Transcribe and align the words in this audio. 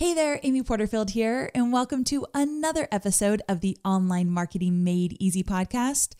Hey 0.00 0.14
there, 0.14 0.40
Amy 0.42 0.62
Porterfield 0.62 1.10
here, 1.10 1.50
and 1.54 1.74
welcome 1.74 2.04
to 2.04 2.26
another 2.32 2.88
episode 2.90 3.42
of 3.46 3.60
the 3.60 3.76
Online 3.84 4.30
Marketing 4.30 4.82
Made 4.82 5.14
Easy 5.20 5.42
podcast. 5.42 6.14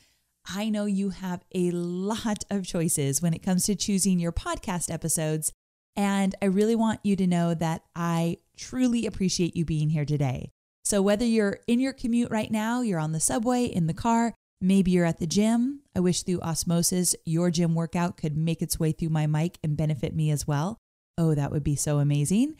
I 0.46 0.68
know 0.68 0.84
you 0.84 1.08
have 1.08 1.46
a 1.54 1.70
lot 1.70 2.44
of 2.50 2.66
choices 2.66 3.22
when 3.22 3.32
it 3.32 3.42
comes 3.42 3.64
to 3.64 3.74
choosing 3.74 4.20
your 4.20 4.32
podcast 4.32 4.92
episodes, 4.92 5.54
and 5.96 6.34
I 6.42 6.44
really 6.44 6.76
want 6.76 7.00
you 7.04 7.16
to 7.16 7.26
know 7.26 7.54
that 7.54 7.80
I 7.96 8.36
truly 8.54 9.06
appreciate 9.06 9.56
you 9.56 9.64
being 9.64 9.88
here 9.88 10.04
today. 10.04 10.50
So, 10.84 11.00
whether 11.00 11.24
you're 11.24 11.60
in 11.66 11.80
your 11.80 11.94
commute 11.94 12.30
right 12.30 12.50
now, 12.50 12.82
you're 12.82 13.00
on 13.00 13.12
the 13.12 13.18
subway, 13.18 13.64
in 13.64 13.86
the 13.86 13.94
car, 13.94 14.34
maybe 14.60 14.90
you're 14.90 15.06
at 15.06 15.20
the 15.20 15.26
gym, 15.26 15.80
I 15.96 16.00
wish 16.00 16.22
through 16.22 16.42
osmosis 16.42 17.16
your 17.24 17.50
gym 17.50 17.74
workout 17.74 18.18
could 18.18 18.36
make 18.36 18.60
its 18.60 18.78
way 18.78 18.92
through 18.92 19.08
my 19.08 19.26
mic 19.26 19.56
and 19.64 19.74
benefit 19.74 20.14
me 20.14 20.30
as 20.30 20.46
well. 20.46 20.76
Oh, 21.16 21.34
that 21.34 21.50
would 21.50 21.64
be 21.64 21.76
so 21.76 21.98
amazing. 21.98 22.56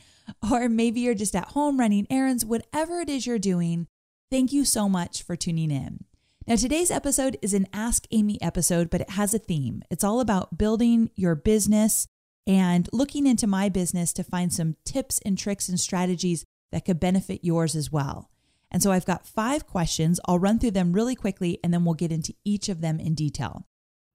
Or 0.51 0.69
maybe 0.69 1.01
you're 1.01 1.13
just 1.13 1.35
at 1.35 1.49
home 1.49 1.79
running 1.79 2.07
errands, 2.09 2.45
whatever 2.45 2.99
it 2.99 3.09
is 3.09 3.25
you're 3.25 3.39
doing. 3.39 3.87
Thank 4.29 4.53
you 4.53 4.65
so 4.65 4.87
much 4.87 5.23
for 5.23 5.35
tuning 5.35 5.71
in. 5.71 6.05
Now, 6.47 6.55
today's 6.55 6.89
episode 6.89 7.37
is 7.41 7.53
an 7.53 7.67
Ask 7.71 8.05
Amy 8.11 8.41
episode, 8.41 8.89
but 8.89 9.01
it 9.01 9.11
has 9.11 9.33
a 9.33 9.39
theme. 9.39 9.83
It's 9.91 10.03
all 10.03 10.19
about 10.19 10.57
building 10.57 11.11
your 11.15 11.35
business 11.35 12.07
and 12.47 12.89
looking 12.91 13.27
into 13.27 13.45
my 13.45 13.69
business 13.69 14.11
to 14.13 14.23
find 14.23 14.51
some 14.51 14.75
tips 14.83 15.19
and 15.23 15.37
tricks 15.37 15.69
and 15.69 15.79
strategies 15.79 16.45
that 16.71 16.85
could 16.85 16.99
benefit 16.99 17.43
yours 17.43 17.75
as 17.75 17.91
well. 17.91 18.29
And 18.71 18.81
so 18.81 18.91
I've 18.91 19.05
got 19.05 19.27
five 19.27 19.67
questions. 19.67 20.19
I'll 20.25 20.39
run 20.39 20.57
through 20.57 20.71
them 20.71 20.93
really 20.93 21.15
quickly 21.15 21.59
and 21.63 21.73
then 21.73 21.85
we'll 21.85 21.93
get 21.93 22.11
into 22.11 22.33
each 22.45 22.69
of 22.69 22.81
them 22.81 22.99
in 22.99 23.13
detail. 23.13 23.67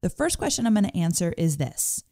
The 0.03 0.11
first 0.11 0.39
question 0.39 0.67
I'm 0.67 0.75
going 0.75 0.85
to 0.85 0.97
answer 0.97 1.35
is 1.37 1.59
this 1.59 2.03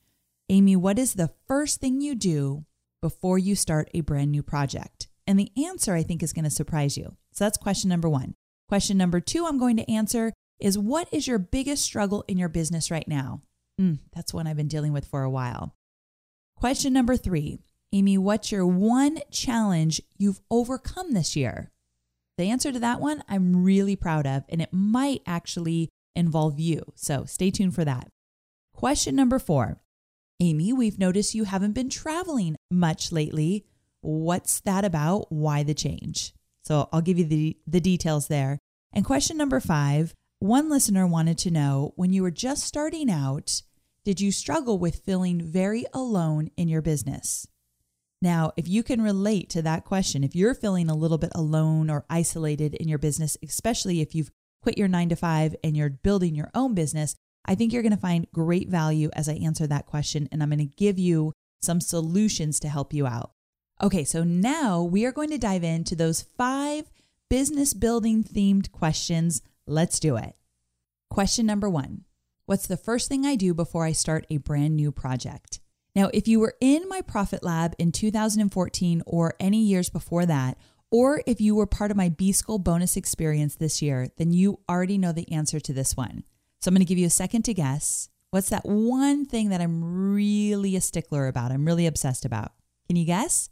Amy, 0.49 0.77
what 0.77 0.99
is 0.99 1.15
the 1.15 1.31
first 1.49 1.81
thing 1.81 2.01
you 2.01 2.15
do 2.15 2.65
before 3.05 3.37
you 3.37 3.55
start 3.55 3.91
a 3.93 4.01
brand 4.01 4.33
new 4.33 4.43
project? 4.43 5.09
And 5.27 5.39
the 5.39 5.53
answer 5.63 5.93
I 5.93 6.03
think 6.03 6.23
is 6.23 6.33
going 6.33 6.47
to 6.47 6.51
surprise 6.51 6.97
you. 6.97 7.19
So 7.33 7.45
that's 7.45 7.59
question 7.59 7.91
number 7.91 8.09
one. 8.09 8.35
Question 8.67 8.97
number 8.97 9.21
two, 9.21 9.45
I'm 9.45 9.59
going 9.59 9.77
to 9.77 9.93
answer 9.93 10.33
is 10.59 10.79
what 10.79 11.07
is 11.13 11.29
your 11.29 11.39
biggest 11.39 11.83
struggle 11.83 12.25
in 12.29 12.39
your 12.39 12.49
business 12.49 12.91
right 12.91 13.07
now? 13.07 13.43
Mm, 13.79 13.99
that's 14.15 14.33
one 14.33 14.47
I've 14.47 14.57
been 14.57 14.69
dealing 14.69 14.95
with 14.95 15.05
for 15.05 15.23
a 15.23 15.29
while. 15.29 15.77
Question 16.57 16.95
number 16.95 17.15
three, 17.15 17.59
Amy, 17.93 18.17
what's 18.17 18.51
your 18.51 18.67
one 18.67 19.19
challenge 19.31 20.01
you've 20.17 20.41
overcome 20.51 21.13
this 21.13 21.37
year? 21.37 21.73
The 22.39 22.49
answer 22.49 22.73
to 22.73 22.79
that 22.79 23.03
one 23.03 23.23
I'm 23.29 23.65
really 23.65 23.97
proud 23.97 24.27
of, 24.27 24.45
and 24.49 24.63
it 24.63 24.73
might 24.73 25.21
actually 25.27 25.91
involve 26.17 26.59
you. 26.59 26.81
So 26.95 27.27
stay 27.27 27.51
tuned 27.51 27.75
for 27.75 27.85
that. 27.85 28.09
Question 28.73 29.15
number 29.15 29.39
four 29.39 29.83
Amy, 30.45 30.75
we've 30.75 30.99
noticed 30.99 31.35
you 31.35 31.45
haven't 31.45 31.73
been 31.73 31.89
traveling 31.89 32.55
much 32.71 33.11
lately. 33.11 33.65
What's 34.03 34.61
that 34.61 34.85
about? 34.85 35.33
Why 35.33 35.63
the 35.63 35.73
change? 35.73 36.35
So 36.65 36.91
I'll 36.93 37.01
give 37.01 37.19
you 37.19 37.25
the, 37.25 37.57
the 37.67 37.81
details 37.81 38.29
there. 38.29 38.59
And 38.93 39.07
question 39.07 39.39
number 39.39 39.59
five 39.59 40.13
one 40.41 40.69
listener 40.69 41.07
wanted 41.07 41.39
to 41.39 41.51
know 41.51 41.95
when 41.97 42.13
you 42.13 42.23
were 42.23 42.31
just 42.31 42.65
starting 42.65 43.11
out, 43.11 43.63
did 44.05 44.21
you 44.21 44.31
struggle 44.31 44.79
with 44.79 45.03
feeling 45.07 45.41
very 45.41 45.87
alone 45.95 46.51
in 46.59 46.69
your 46.69 46.83
business? 46.83 47.49
Now, 48.21 48.53
if 48.55 48.69
you 48.69 48.83
can 48.83 49.01
relate 49.01 49.49
to 49.51 49.63
that 49.63 49.87
question, 49.87 50.23
if 50.23 50.37
you're 50.37 50.55
feeling 50.55 50.91
a 50.91 50.95
little 50.95 51.17
bit 51.17 51.33
alone 51.35 51.89
or 51.89 52.05
isolated 52.11 52.75
in 52.75 52.89
your 52.89 52.99
business, 52.99 53.39
especially 53.43 54.03
if 54.03 54.15
you've 54.15 54.31
quit 54.61 54.77
your 54.77 54.89
nine 54.89 55.09
to 55.09 55.17
five 55.17 55.57
and 55.65 55.75
you're 55.75 55.89
building 55.89 56.35
your 56.35 56.51
own 56.55 56.75
business, 56.75 57.17
I 57.45 57.55
think 57.55 57.73
you're 57.73 57.83
going 57.83 57.93
to 57.93 57.99
find 57.99 58.27
great 58.33 58.69
value 58.69 59.11
as 59.15 59.29
I 59.29 59.35
answer 59.35 59.67
that 59.67 59.87
question, 59.87 60.29
and 60.33 60.43
I'm 60.43 60.51
going 60.51 60.59
to 60.59 60.77
give 60.77 60.99
you 60.99 61.33
some 61.63 61.81
solutions 61.81 62.59
to 62.61 62.69
help 62.69 62.93
you 62.93 63.07
out. 63.07 63.33
Okay, 63.83 64.05
so 64.05 64.23
now 64.25 64.83
we 64.83 65.05
are 65.05 65.13
going 65.13 65.31
to 65.31 65.39
dive 65.39 65.65
into 65.65 65.97
those 65.97 66.23
five 66.23 66.91
business 67.29 67.75
building 67.75 68.23
themed 68.23 68.71
questions. 68.71 69.43
Let's 69.67 69.99
do 69.99 70.17
it. 70.17 70.37
Question 71.11 71.47
number 71.47 71.69
one 71.69 72.05
What's 72.47 72.67
the 72.67 72.77
first 72.77 73.09
thing 73.09 73.25
I 73.25 73.37
do 73.37 73.55
before 73.55 73.85
I 73.85 73.93
start 73.93 74.27
a 74.31 74.37
brand 74.37 74.77
new 74.77 74.93
project? 74.93 75.61
Now, 75.95 76.11
if 76.13 76.27
you 76.29 76.41
were 76.41 76.55
in 76.61 76.89
my 76.89 77.01
Profit 77.01 77.43
Lab 77.43 77.75
in 77.79 77.93
2014 77.93 79.03
or 79.07 79.35
any 79.39 79.63
years 79.63 79.89
before 79.89 80.27
that, 80.27 80.59
or 80.91 81.23
if 81.27 81.41
you 81.41 81.55
were 81.55 81.67
part 81.67 81.91
of 81.91 81.97
my 81.97 82.09
B 82.09 82.33
School 82.33 82.59
bonus 82.59 82.97
experience 82.97 83.55
this 83.55 83.81
year, 83.81 84.09
then 84.17 84.33
you 84.33 84.61
already 84.69 84.99
know 84.99 85.13
the 85.13 85.31
answer 85.33 85.59
to 85.61 85.73
this 85.73 85.97
one. 85.97 86.25
So 86.65 86.71
I'm 86.71 86.75
going 86.75 86.81
to 86.81 86.87
give 86.87 86.97
you 86.97 87.07
a 87.07 87.11
second 87.11 87.43
to 87.43 87.53
guess. 87.53 88.09
What's 88.31 88.49
that 88.49 88.65
one 88.65 89.27
thing 89.27 89.51
that 89.51 89.61
I'm 89.61 90.15
really 90.15 90.77
a 90.77 90.81
stickler 90.81 91.27
about? 91.27 91.53
I'm 91.53 91.67
really 91.67 91.87
obsessed 91.87 92.25
about. 92.25 92.53
Can 92.87 92.97
you 92.97 93.05
guess? 93.05 93.51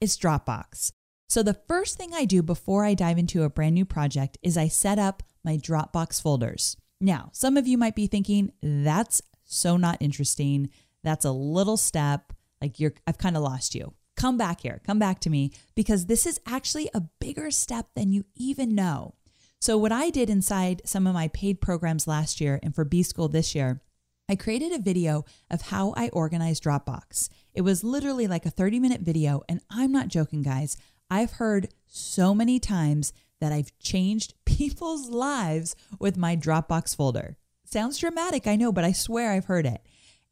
It's 0.00 0.16
Dropbox. 0.16 0.92
So 1.28 1.42
the 1.42 1.60
first 1.68 1.98
thing 1.98 2.14
I 2.14 2.24
do 2.24 2.42
before 2.42 2.86
I 2.86 2.94
dive 2.94 3.18
into 3.18 3.42
a 3.42 3.50
brand 3.50 3.74
new 3.74 3.84
project 3.84 4.38
is 4.42 4.56
I 4.56 4.68
set 4.68 4.98
up 4.98 5.22
my 5.44 5.58
Dropbox 5.58 6.22
folders. 6.22 6.78
Now, 6.98 7.28
some 7.34 7.58
of 7.58 7.66
you 7.66 7.76
might 7.76 7.94
be 7.94 8.06
thinking, 8.06 8.52
that's 8.62 9.20
so 9.44 9.76
not 9.76 9.98
interesting. 10.00 10.70
That's 11.04 11.26
a 11.26 11.32
little 11.32 11.76
step. 11.76 12.32
Like 12.62 12.80
you're, 12.80 12.94
I've 13.06 13.18
kind 13.18 13.36
of 13.36 13.42
lost 13.42 13.74
you. 13.74 13.92
Come 14.16 14.38
back 14.38 14.62
here, 14.62 14.80
come 14.86 14.98
back 14.98 15.20
to 15.20 15.30
me, 15.30 15.52
because 15.74 16.06
this 16.06 16.24
is 16.24 16.40
actually 16.46 16.88
a 16.94 17.02
bigger 17.20 17.50
step 17.50 17.88
than 17.94 18.12
you 18.12 18.24
even 18.34 18.74
know. 18.74 19.16
So, 19.62 19.76
what 19.76 19.92
I 19.92 20.08
did 20.08 20.30
inside 20.30 20.80
some 20.86 21.06
of 21.06 21.12
my 21.12 21.28
paid 21.28 21.60
programs 21.60 22.06
last 22.06 22.40
year 22.40 22.58
and 22.62 22.74
for 22.74 22.82
B 22.82 23.02
School 23.02 23.28
this 23.28 23.54
year, 23.54 23.82
I 24.26 24.34
created 24.34 24.72
a 24.72 24.78
video 24.78 25.26
of 25.50 25.60
how 25.60 25.92
I 25.98 26.08
organize 26.10 26.60
Dropbox. 26.60 27.28
It 27.52 27.60
was 27.60 27.84
literally 27.84 28.26
like 28.26 28.46
a 28.46 28.50
30 28.50 28.80
minute 28.80 29.02
video. 29.02 29.42
And 29.50 29.60
I'm 29.68 29.92
not 29.92 30.08
joking, 30.08 30.40
guys. 30.40 30.78
I've 31.10 31.32
heard 31.32 31.68
so 31.86 32.34
many 32.34 32.58
times 32.58 33.12
that 33.40 33.52
I've 33.52 33.76
changed 33.78 34.32
people's 34.46 35.10
lives 35.10 35.76
with 35.98 36.16
my 36.16 36.36
Dropbox 36.36 36.96
folder. 36.96 37.36
Sounds 37.66 37.98
dramatic, 37.98 38.46
I 38.46 38.56
know, 38.56 38.72
but 38.72 38.84
I 38.84 38.92
swear 38.92 39.30
I've 39.30 39.44
heard 39.44 39.66
it. 39.66 39.82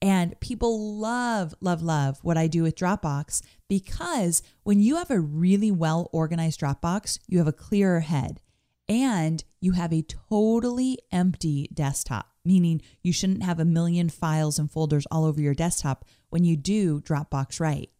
And 0.00 0.40
people 0.40 0.96
love, 0.96 1.54
love, 1.60 1.82
love 1.82 2.18
what 2.22 2.38
I 2.38 2.46
do 2.46 2.62
with 2.62 2.76
Dropbox 2.76 3.42
because 3.68 4.42
when 4.62 4.80
you 4.80 4.96
have 4.96 5.10
a 5.10 5.20
really 5.20 5.70
well 5.70 6.08
organized 6.12 6.60
Dropbox, 6.60 7.18
you 7.26 7.38
have 7.38 7.48
a 7.48 7.52
clearer 7.52 8.00
head 8.00 8.40
and 8.88 9.44
you 9.60 9.72
have 9.72 9.92
a 9.92 10.02
totally 10.02 10.98
empty 11.12 11.68
desktop, 11.72 12.28
meaning 12.44 12.80
you 13.02 13.12
shouldn't 13.12 13.42
have 13.42 13.60
a 13.60 13.64
million 13.64 14.08
files 14.08 14.58
and 14.58 14.70
folders 14.70 15.06
all 15.10 15.24
over 15.24 15.40
your 15.40 15.54
desktop 15.54 16.04
when 16.30 16.44
you 16.44 16.56
do 16.56 17.00
Dropbox 17.00 17.60
right. 17.60 17.90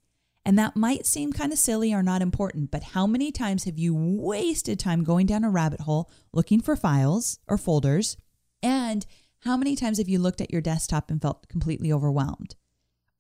And 0.45 0.59
that 0.59 0.77
might 0.77 1.05
seem 1.05 1.33
kind 1.33 1.53
of 1.53 1.59
silly 1.59 1.93
or 1.93 2.03
not 2.03 2.23
important, 2.23 2.71
but 2.71 2.83
how 2.83 3.07
many 3.07 3.31
times 3.31 3.65
have 3.65 3.79
you 3.79 3.95
wasted 3.95 4.79
time 4.79 5.05
going 5.05 5.27
down 5.27 5.45
a 5.45 5.51
rabbit 5.51 5.81
hole 5.81 6.11
looking 6.33 6.63
for 6.63 6.75
files 6.75 7.39
or 7.47 7.59
folders? 7.59 8.17
And 8.63 9.05
how 9.41 9.59
many 9.59 9.77
times 9.77 9.99
have 9.99 10.09
you 10.09 10.19
looked 10.19 10.41
at 10.41 10.51
your 10.51 10.63
desktop 10.63 11.11
and 11.11 11.21
felt 11.21 11.49
completely 11.49 11.93
overwhelmed? 11.93 12.57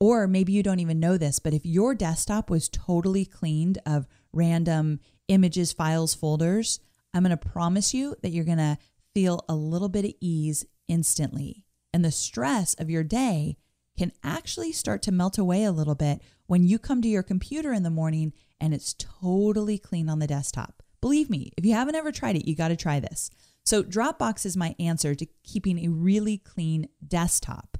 Or 0.00 0.26
maybe 0.26 0.52
you 0.52 0.62
don't 0.62 0.80
even 0.80 1.00
know 1.00 1.18
this, 1.18 1.38
but 1.38 1.52
if 1.52 1.66
your 1.66 1.94
desktop 1.94 2.48
was 2.48 2.68
totally 2.68 3.26
cleaned 3.26 3.78
of 3.84 4.08
random 4.32 5.00
images, 5.26 5.72
files, 5.72 6.14
folders, 6.14 6.80
I'm 7.14 7.22
going 7.22 7.36
to 7.36 7.48
promise 7.48 7.94
you 7.94 8.16
that 8.22 8.30
you're 8.30 8.44
going 8.44 8.58
to 8.58 8.78
feel 9.14 9.44
a 9.48 9.54
little 9.54 9.88
bit 9.88 10.04
of 10.04 10.12
ease 10.20 10.64
instantly. 10.86 11.64
And 11.92 12.04
the 12.04 12.10
stress 12.10 12.74
of 12.74 12.90
your 12.90 13.02
day 13.02 13.56
can 13.98 14.12
actually 14.22 14.72
start 14.72 15.02
to 15.02 15.12
melt 15.12 15.38
away 15.38 15.64
a 15.64 15.72
little 15.72 15.94
bit 15.94 16.22
when 16.46 16.64
you 16.64 16.78
come 16.78 17.02
to 17.02 17.08
your 17.08 17.22
computer 17.22 17.72
in 17.72 17.82
the 17.82 17.90
morning 17.90 18.32
and 18.60 18.72
it's 18.72 18.94
totally 18.94 19.78
clean 19.78 20.08
on 20.08 20.18
the 20.18 20.26
desktop. 20.26 20.82
Believe 21.00 21.30
me, 21.30 21.52
if 21.56 21.64
you 21.64 21.74
haven't 21.74 21.94
ever 21.94 22.12
tried 22.12 22.36
it, 22.36 22.46
you 22.46 22.54
got 22.54 22.68
to 22.68 22.76
try 22.76 23.00
this. 23.00 23.30
So, 23.64 23.82
Dropbox 23.82 24.46
is 24.46 24.56
my 24.56 24.74
answer 24.78 25.14
to 25.14 25.26
keeping 25.44 25.84
a 25.84 25.88
really 25.88 26.38
clean 26.38 26.88
desktop. 27.06 27.76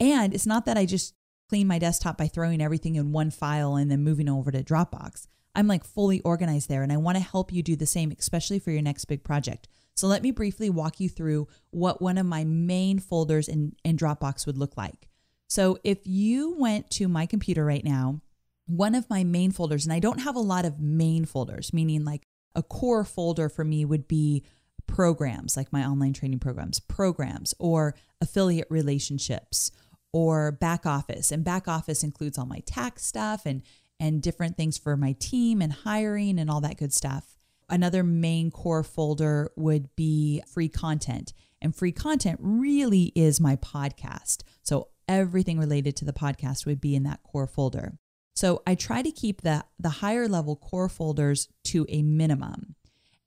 And 0.00 0.34
it's 0.34 0.46
not 0.46 0.66
that 0.66 0.76
I 0.76 0.84
just 0.84 1.14
clean 1.48 1.66
my 1.66 1.78
desktop 1.78 2.18
by 2.18 2.26
throwing 2.26 2.60
everything 2.60 2.96
in 2.96 3.12
one 3.12 3.30
file 3.30 3.76
and 3.76 3.90
then 3.90 4.02
moving 4.02 4.28
over 4.28 4.50
to 4.50 4.62
Dropbox. 4.62 5.26
I'm 5.58 5.66
like 5.66 5.82
fully 5.82 6.20
organized 6.20 6.68
there 6.68 6.84
and 6.84 6.92
I 6.92 6.98
want 6.98 7.16
to 7.16 7.22
help 7.22 7.52
you 7.52 7.64
do 7.64 7.74
the 7.74 7.84
same, 7.84 8.14
especially 8.16 8.60
for 8.60 8.70
your 8.70 8.80
next 8.80 9.06
big 9.06 9.24
project. 9.24 9.66
So 9.96 10.06
let 10.06 10.22
me 10.22 10.30
briefly 10.30 10.70
walk 10.70 11.00
you 11.00 11.08
through 11.08 11.48
what 11.70 12.00
one 12.00 12.16
of 12.16 12.26
my 12.26 12.44
main 12.44 13.00
folders 13.00 13.48
in, 13.48 13.74
in 13.84 13.96
Dropbox 13.96 14.46
would 14.46 14.56
look 14.56 14.76
like. 14.76 15.08
So 15.48 15.76
if 15.82 15.98
you 16.04 16.54
went 16.56 16.90
to 16.90 17.08
my 17.08 17.26
computer 17.26 17.64
right 17.64 17.82
now, 17.84 18.20
one 18.66 18.94
of 18.94 19.10
my 19.10 19.24
main 19.24 19.50
folders, 19.50 19.84
and 19.84 19.92
I 19.92 19.98
don't 19.98 20.20
have 20.20 20.36
a 20.36 20.40
lot 20.40 20.64
of 20.64 20.78
main 20.78 21.24
folders, 21.24 21.72
meaning 21.72 22.04
like 22.04 22.22
a 22.54 22.62
core 22.62 23.04
folder 23.04 23.48
for 23.48 23.64
me 23.64 23.84
would 23.84 24.06
be 24.06 24.44
programs 24.86 25.56
like 25.56 25.72
my 25.72 25.84
online 25.84 26.12
training 26.12 26.38
programs, 26.38 26.78
programs 26.78 27.52
or 27.58 27.96
affiliate 28.20 28.68
relationships 28.70 29.72
or 30.12 30.52
back 30.52 30.86
office. 30.86 31.32
And 31.32 31.42
back 31.42 31.66
office 31.66 32.04
includes 32.04 32.38
all 32.38 32.46
my 32.46 32.60
tax 32.60 33.04
stuff 33.04 33.44
and 33.44 33.62
and 34.00 34.22
different 34.22 34.56
things 34.56 34.78
for 34.78 34.96
my 34.96 35.12
team 35.18 35.60
and 35.60 35.72
hiring 35.72 36.38
and 36.38 36.50
all 36.50 36.60
that 36.60 36.78
good 36.78 36.92
stuff. 36.92 37.36
Another 37.68 38.02
main 38.02 38.50
core 38.50 38.82
folder 38.82 39.50
would 39.56 39.94
be 39.96 40.42
free 40.46 40.68
content. 40.68 41.32
And 41.60 41.74
free 41.74 41.92
content 41.92 42.38
really 42.40 43.12
is 43.14 43.40
my 43.40 43.56
podcast. 43.56 44.42
So 44.62 44.88
everything 45.08 45.58
related 45.58 45.96
to 45.96 46.04
the 46.04 46.12
podcast 46.12 46.66
would 46.66 46.80
be 46.80 46.94
in 46.94 47.02
that 47.02 47.22
core 47.22 47.46
folder. 47.46 47.98
So 48.34 48.62
I 48.66 48.76
try 48.76 49.02
to 49.02 49.10
keep 49.10 49.42
the 49.42 49.64
the 49.80 49.88
higher 49.88 50.28
level 50.28 50.54
core 50.54 50.88
folders 50.88 51.48
to 51.64 51.84
a 51.88 52.02
minimum. 52.02 52.76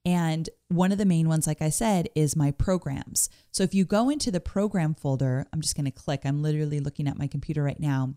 And 0.04 0.48
one 0.68 0.90
of 0.90 0.98
the 0.98 1.04
main 1.04 1.28
ones, 1.28 1.46
like 1.46 1.62
I 1.62 1.68
said, 1.68 2.08
is 2.16 2.34
my 2.34 2.50
programs. 2.50 3.28
So 3.52 3.62
if 3.62 3.74
you 3.74 3.84
go 3.84 4.08
into 4.08 4.30
the 4.30 4.40
program 4.40 4.94
folder, 4.94 5.46
I'm 5.52 5.60
just 5.60 5.76
going 5.76 5.84
to 5.84 5.92
click. 5.92 6.22
I'm 6.24 6.42
literally 6.42 6.80
looking 6.80 7.06
at 7.06 7.18
my 7.18 7.28
computer 7.28 7.62
right 7.62 7.78
now. 7.78 8.14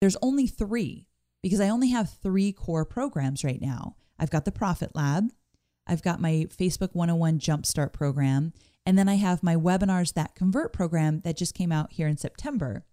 There's 0.00 0.16
only 0.20 0.46
three 0.46 1.06
because 1.42 1.60
I 1.60 1.68
only 1.68 1.90
have 1.90 2.10
three 2.22 2.52
core 2.52 2.84
programs 2.84 3.44
right 3.44 3.60
now. 3.60 3.96
I've 4.18 4.30
got 4.30 4.44
the 4.44 4.52
Profit 4.52 4.94
Lab, 4.94 5.32
I've 5.86 6.02
got 6.02 6.20
my 6.20 6.46
Facebook 6.48 6.94
101 6.94 7.38
Jumpstart 7.38 7.92
program, 7.92 8.52
and 8.86 8.98
then 8.98 9.08
I 9.08 9.16
have 9.16 9.42
my 9.42 9.56
Webinars 9.56 10.14
That 10.14 10.34
Convert 10.34 10.72
program 10.72 11.20
that 11.20 11.36
just 11.36 11.54
came 11.54 11.72
out 11.72 11.92
here 11.92 12.08
in 12.08 12.16
September. 12.16 12.84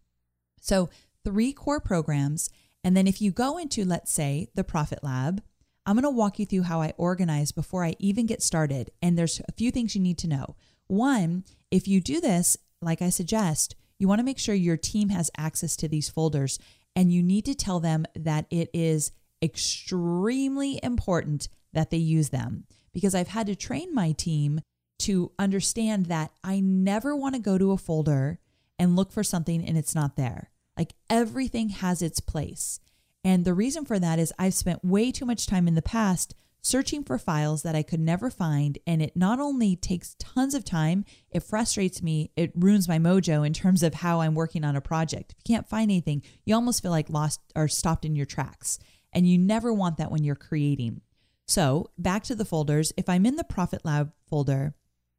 So, 0.59 0.89
three 1.23 1.53
core 1.53 1.79
programs. 1.79 2.49
And 2.83 2.95
then 2.95 3.07
if 3.07 3.21
you 3.21 3.31
go 3.31 3.57
into, 3.57 3.85
let's 3.85 4.11
say, 4.11 4.47
the 4.55 4.63
Profit 4.63 5.03
Lab, 5.03 5.43
I'm 5.85 5.95
going 5.95 6.03
to 6.03 6.09
walk 6.09 6.39
you 6.39 6.45
through 6.45 6.63
how 6.63 6.81
I 6.81 6.93
organize 6.97 7.51
before 7.51 7.83
I 7.83 7.95
even 7.99 8.25
get 8.25 8.41
started. 8.41 8.91
And 9.01 9.17
there's 9.17 9.41
a 9.47 9.53
few 9.53 9.71
things 9.71 9.95
you 9.95 10.01
need 10.01 10.17
to 10.19 10.27
know. 10.27 10.55
One, 10.87 11.43
if 11.71 11.87
you 11.87 11.99
do 11.99 12.21
this, 12.21 12.57
like 12.81 13.01
I 13.01 13.09
suggest, 13.09 13.75
you 13.97 14.07
want 14.07 14.19
to 14.19 14.25
make 14.25 14.39
sure 14.39 14.55
your 14.55 14.77
team 14.77 15.09
has 15.09 15.31
access 15.37 15.75
to 15.77 15.87
these 15.87 16.09
folders 16.09 16.57
and 16.95 17.11
you 17.11 17.23
need 17.23 17.45
to 17.45 17.55
tell 17.55 17.79
them 17.79 18.05
that 18.15 18.45
it 18.49 18.69
is 18.73 19.11
extremely 19.41 20.79
important 20.83 21.47
that 21.73 21.89
they 21.89 21.97
use 21.97 22.29
them 22.29 22.65
because 22.93 23.15
I've 23.15 23.29
had 23.29 23.47
to 23.47 23.55
train 23.55 23.93
my 23.93 24.11
team 24.11 24.61
to 24.99 25.31
understand 25.39 26.07
that 26.07 26.31
I 26.43 26.59
never 26.59 27.15
want 27.15 27.35
to 27.35 27.41
go 27.41 27.57
to 27.57 27.71
a 27.71 27.77
folder 27.77 28.39
and 28.77 28.95
look 28.95 29.11
for 29.11 29.23
something 29.23 29.63
and 29.63 29.77
it's 29.77 29.95
not 29.95 30.15
there. 30.15 30.51
Like 30.77 30.93
everything 31.09 31.69
has 31.69 32.01
its 32.01 32.19
place. 32.19 32.79
And 33.23 33.45
the 33.45 33.53
reason 33.53 33.85
for 33.85 33.99
that 33.99 34.19
is 34.19 34.33
I've 34.39 34.53
spent 34.53 34.83
way 34.83 35.11
too 35.11 35.25
much 35.25 35.45
time 35.45 35.67
in 35.67 35.75
the 35.75 35.81
past 35.81 36.35
searching 36.61 37.03
for 37.03 37.17
files 37.17 37.63
that 37.63 37.75
I 37.75 37.83
could 37.83 37.99
never 37.99 38.29
find. 38.29 38.77
And 38.85 39.01
it 39.01 39.15
not 39.15 39.39
only 39.39 39.75
takes 39.75 40.15
tons 40.19 40.53
of 40.53 40.65
time, 40.65 41.05
it 41.31 41.43
frustrates 41.43 42.01
me, 42.01 42.31
it 42.35 42.51
ruins 42.55 42.87
my 42.87 42.97
mojo 42.97 43.45
in 43.45 43.53
terms 43.53 43.83
of 43.83 43.95
how 43.95 44.21
I'm 44.21 44.35
working 44.35 44.63
on 44.63 44.75
a 44.75 44.81
project. 44.81 45.31
If 45.31 45.37
you 45.39 45.55
can't 45.55 45.69
find 45.69 45.89
anything, 45.89 46.23
you 46.45 46.55
almost 46.55 46.81
feel 46.81 46.91
like 46.91 47.09
lost 47.09 47.41
or 47.55 47.67
stopped 47.67 48.05
in 48.05 48.15
your 48.15 48.25
tracks. 48.25 48.79
And 49.13 49.27
you 49.27 49.37
never 49.37 49.73
want 49.73 49.97
that 49.97 50.11
when 50.11 50.23
you're 50.23 50.35
creating. 50.35 51.01
So, 51.47 51.89
back 51.97 52.23
to 52.25 52.35
the 52.35 52.45
folders. 52.45 52.93
If 52.95 53.09
I'm 53.09 53.25
in 53.25 53.35
the 53.35 53.43
Profit 53.43 53.83
Lab 53.83 54.11
folder, 54.29 54.75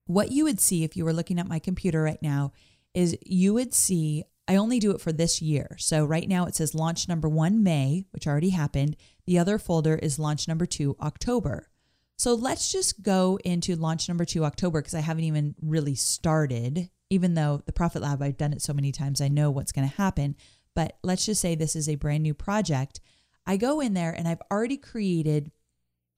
what 0.06 0.31
you 0.31 0.44
would 0.44 0.60
see 0.60 0.84
if 0.84 0.96
you 0.96 1.04
were 1.04 1.12
looking 1.12 1.40
at 1.40 1.48
my 1.48 1.58
computer 1.58 2.02
right 2.02 2.22
now 2.22 2.52
is 2.94 3.16
you 3.25 3.54
would 3.54 3.75
see 3.75 4.25
I 4.50 4.56
only 4.56 4.81
do 4.81 4.90
it 4.90 5.00
for 5.00 5.12
this 5.12 5.40
year. 5.40 5.76
So 5.78 6.04
right 6.04 6.28
now 6.28 6.44
it 6.46 6.56
says 6.56 6.75
launch 6.75 7.08
number 7.08 7.28
one, 7.28 7.62
May, 7.62 8.06
which 8.10 8.26
already 8.26 8.50
happened. 8.50 8.96
The 9.31 9.38
other 9.38 9.59
folder 9.59 9.94
is 9.94 10.19
launch 10.19 10.49
number 10.49 10.67
two, 10.67 10.97
October. 11.00 11.71
So 12.19 12.35
let's 12.35 12.73
just 12.73 13.00
go 13.00 13.38
into 13.44 13.77
launch 13.77 14.09
number 14.09 14.25
two, 14.25 14.44
October, 14.44 14.81
because 14.81 14.97
I 14.97 15.03
haven't 15.03 15.23
even 15.23 15.55
really 15.62 15.94
started, 15.94 16.91
even 17.11 17.35
though 17.35 17.62
the 17.65 17.73
Profit 17.73 18.03
Lab, 18.03 18.23
I've 18.23 18.37
done 18.37 18.53
it 18.53 18.61
so 18.61 18.73
many 18.73 18.91
times, 18.91 19.21
I 19.21 19.29
know 19.29 19.49
what's 19.53 19.71
going 19.71 19.88
to 19.88 19.94
happen. 19.94 20.35
But 20.75 20.99
let's 21.05 21.27
just 21.27 21.41
say 21.41 21.55
this 21.55 21.77
is 21.77 21.88
a 21.88 21.94
brand 21.94 22.25
new 22.25 22.35
project. 22.35 22.99
I 23.47 23.56
go 23.56 23.79
in 23.79 23.94
there 23.94 24.11
and 24.11 24.27
I've 24.27 24.43
already 24.50 24.77
created 24.77 25.53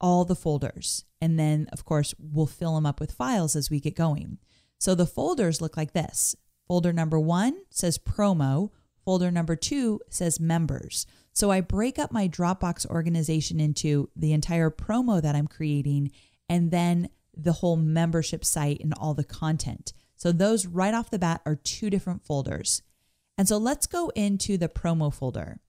all 0.01 0.25
the 0.25 0.35
folders. 0.35 1.05
And 1.21 1.39
then, 1.39 1.69
of 1.71 1.85
course, 1.85 2.15
we'll 2.19 2.47
fill 2.47 2.77
them 2.77 2.87
up 2.87 2.99
with 2.99 3.13
files 3.13 3.55
as 3.55 3.69
we 3.69 3.79
get 3.79 3.95
going. 3.95 4.39
So 4.79 4.95
the 4.95 5.05
folders 5.05 5.61
look 5.61 5.77
like 5.77 5.93
this 5.93 6.35
Folder 6.67 6.95
number 6.95 7.21
one 7.21 7.61
says 7.69 7.99
promo, 7.99 8.71
folder 9.05 9.31
number 9.31 9.57
two 9.57 10.01
says 10.11 10.41
members. 10.41 11.07
So 11.33 11.51
I 11.51 11.61
break 11.61 11.99
up 11.99 12.13
my 12.13 12.29
Dropbox 12.29 12.87
organization 12.87 13.61
into 13.61 14.11
the 14.15 14.33
entire 14.33 14.71
promo 14.71 15.21
that 15.23 15.35
I'm 15.35 15.47
creating 15.47 16.11
and 16.49 16.71
then 16.71 17.09
the 17.35 17.53
whole 17.53 17.77
membership 17.77 18.45
site 18.45 18.81
and 18.81 18.93
all 18.95 19.15
the 19.15 19.25
content. 19.25 19.93
So 20.17 20.33
those 20.33 20.67
right 20.67 20.95
off 20.95 21.11
the 21.11 21.19
bat 21.19 21.41
are 21.47 21.57
two 21.57 21.91
different 21.91 22.25
folders. 22.25 22.83
And 23.39 23.49
so 23.49 23.57
let's 23.57 23.87
go 23.87 24.11
into 24.11 24.59
the 24.59 24.69
promo 24.69 25.13
folder. 25.13 25.61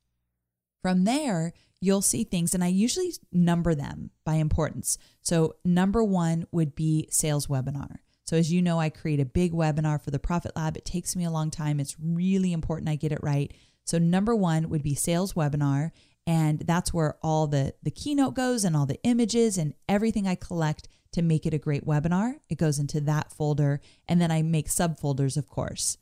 From 0.81 1.06
there, 1.06 1.53
you'll 1.79 2.01
see 2.01 2.24
things, 2.24 2.53
and 2.53 2.63
I 2.63 2.68
usually 2.68 3.13
number 3.31 3.74
them 3.74 4.12
by 4.25 4.36
importance. 4.36 4.97
So, 5.21 5.56
number 5.63 6.03
one 6.03 6.45
would 6.51 6.75
be 6.75 7.07
sales 7.09 7.47
webinar. 7.47 8.00
So, 8.25 8.38
as 8.38 8.52
you 8.52 8.62
know, 8.62 8.80
I 8.80 8.90
create 8.90 9.20
a 9.20 9.25
big 9.25 9.52
webinar 9.54 10.02
for 10.02 10.12
the 10.12 10.20
Profit 10.20 10.56
Lab. 10.56 10.78
It 10.78 10.86
takes 10.86 11.16
me 11.16 11.25
a 11.25 11.31
long 11.31 11.52
time. 11.52 11.80
It's 11.80 11.98
really 12.00 12.54
important 12.54 12.90
I 12.90 12.96
get 12.96 13.12
it 13.12 13.20
right. 13.22 13.54
So, 13.86 13.98
number 13.98 14.36
one 14.36 14.70
would 14.70 14.84
be 14.84 14.96
sales 14.96 15.34
webinar. 15.34 15.92
And 16.25 16.60
that's 16.60 16.94
where 16.94 17.18
all 17.22 17.48
the, 17.48 17.74
the 17.84 17.92
keynote 17.92 18.34
goes 18.34 18.64
and 18.64 18.78
all 18.78 18.86
the 18.86 19.02
images 19.04 19.58
and 19.58 19.74
everything 19.90 20.25
I 20.25 20.36
collect 20.36 20.88
to 21.12 21.22
make 21.22 21.46
it 21.46 21.54
a 21.54 21.58
great 21.60 21.86
webinar. 21.86 22.36
It 22.50 22.58
goes 22.58 22.80
into 22.80 23.02
that 23.02 23.31
folder. 23.31 23.81
And 24.08 24.22
then 24.22 24.31
I 24.31 24.42
make 24.42 24.70
subfolders, 24.70 25.36
of 25.36 25.50
course. 25.50 25.98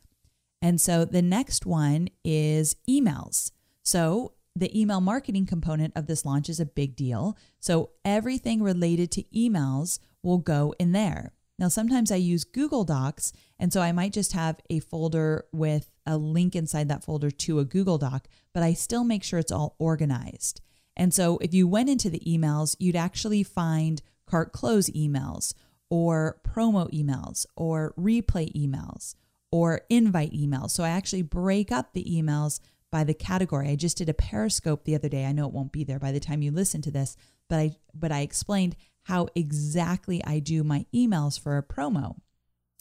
And 0.60 0.80
so 0.80 1.04
the 1.04 1.22
next 1.22 1.66
one 1.66 2.08
is 2.24 2.76
emails. 2.88 3.50
So 3.82 4.34
the 4.54 4.78
email 4.78 5.00
marketing 5.00 5.46
component 5.46 5.92
of 5.96 6.06
this 6.06 6.24
launch 6.24 6.48
is 6.48 6.60
a 6.60 6.66
big 6.66 6.94
deal. 6.94 7.36
So 7.58 7.90
everything 8.04 8.62
related 8.62 9.10
to 9.12 9.24
emails 9.34 9.98
will 10.22 10.38
go 10.38 10.72
in 10.78 10.92
there. 10.92 11.32
Now, 11.62 11.68
sometimes 11.68 12.10
I 12.10 12.16
use 12.16 12.42
Google 12.42 12.82
Docs, 12.82 13.32
and 13.56 13.72
so 13.72 13.80
I 13.80 13.92
might 13.92 14.12
just 14.12 14.32
have 14.32 14.58
a 14.68 14.80
folder 14.80 15.44
with 15.52 15.92
a 16.04 16.16
link 16.16 16.56
inside 16.56 16.88
that 16.88 17.04
folder 17.04 17.30
to 17.30 17.60
a 17.60 17.64
Google 17.64 17.98
Doc, 17.98 18.26
but 18.52 18.64
I 18.64 18.72
still 18.72 19.04
make 19.04 19.22
sure 19.22 19.38
it's 19.38 19.52
all 19.52 19.76
organized. 19.78 20.60
And 20.96 21.14
so 21.14 21.38
if 21.38 21.54
you 21.54 21.68
went 21.68 21.88
into 21.88 22.10
the 22.10 22.18
emails, 22.26 22.74
you'd 22.80 22.96
actually 22.96 23.44
find 23.44 24.02
cart 24.26 24.50
close 24.50 24.90
emails 24.90 25.54
or 25.88 26.40
promo 26.44 26.92
emails 26.92 27.46
or 27.56 27.94
replay 27.96 28.52
emails 28.54 29.14
or 29.52 29.82
invite 29.88 30.32
emails. 30.32 30.72
So 30.72 30.82
I 30.82 30.88
actually 30.88 31.22
break 31.22 31.70
up 31.70 31.92
the 31.92 32.04
emails 32.04 32.58
by 32.90 33.04
the 33.04 33.14
category. 33.14 33.68
I 33.68 33.76
just 33.76 33.98
did 33.98 34.08
a 34.08 34.14
Periscope 34.14 34.82
the 34.82 34.96
other 34.96 35.08
day. 35.08 35.26
I 35.26 35.32
know 35.32 35.46
it 35.46 35.54
won't 35.54 35.70
be 35.70 35.84
there 35.84 36.00
by 36.00 36.10
the 36.10 36.18
time 36.18 36.42
you 36.42 36.50
listen 36.50 36.82
to 36.82 36.90
this, 36.90 37.16
but 37.48 37.60
I 37.60 37.76
but 37.94 38.10
I 38.10 38.22
explained 38.22 38.74
how 39.04 39.28
exactly 39.34 40.22
I 40.24 40.38
do 40.38 40.62
my 40.62 40.86
emails 40.94 41.38
for 41.40 41.56
a 41.56 41.62
promo. 41.62 42.16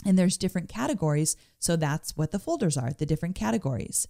And 0.06 0.18
there's 0.18 0.38
different 0.38 0.70
categories. 0.70 1.36
So 1.60 1.76
that's 1.76 2.18
what 2.18 2.32
the 2.32 2.40
folders 2.40 2.78
are, 2.78 2.92
the 2.94 3.06
different 3.06 3.36
categories. 3.36 4.08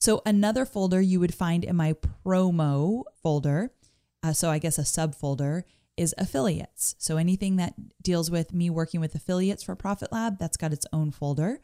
So 0.00 0.22
another 0.24 0.64
folder 0.64 1.00
you 1.00 1.20
would 1.20 1.34
find 1.34 1.64
in 1.64 1.76
my 1.76 1.94
promo 2.24 3.04
folder, 3.22 3.72
uh, 4.22 4.32
so 4.32 4.50
I 4.50 4.58
guess 4.58 4.78
a 4.78 4.82
subfolder, 4.82 5.64
is 5.96 6.14
affiliates. 6.16 6.94
So 6.98 7.16
anything 7.16 7.56
that 7.56 7.74
deals 8.00 8.30
with 8.30 8.54
me 8.54 8.70
working 8.70 9.00
with 9.00 9.14
affiliates 9.16 9.64
for 9.64 9.74
Profit 9.74 10.12
Lab, 10.12 10.38
that's 10.38 10.56
got 10.56 10.72
its 10.72 10.86
own 10.92 11.10
folder. 11.10 11.60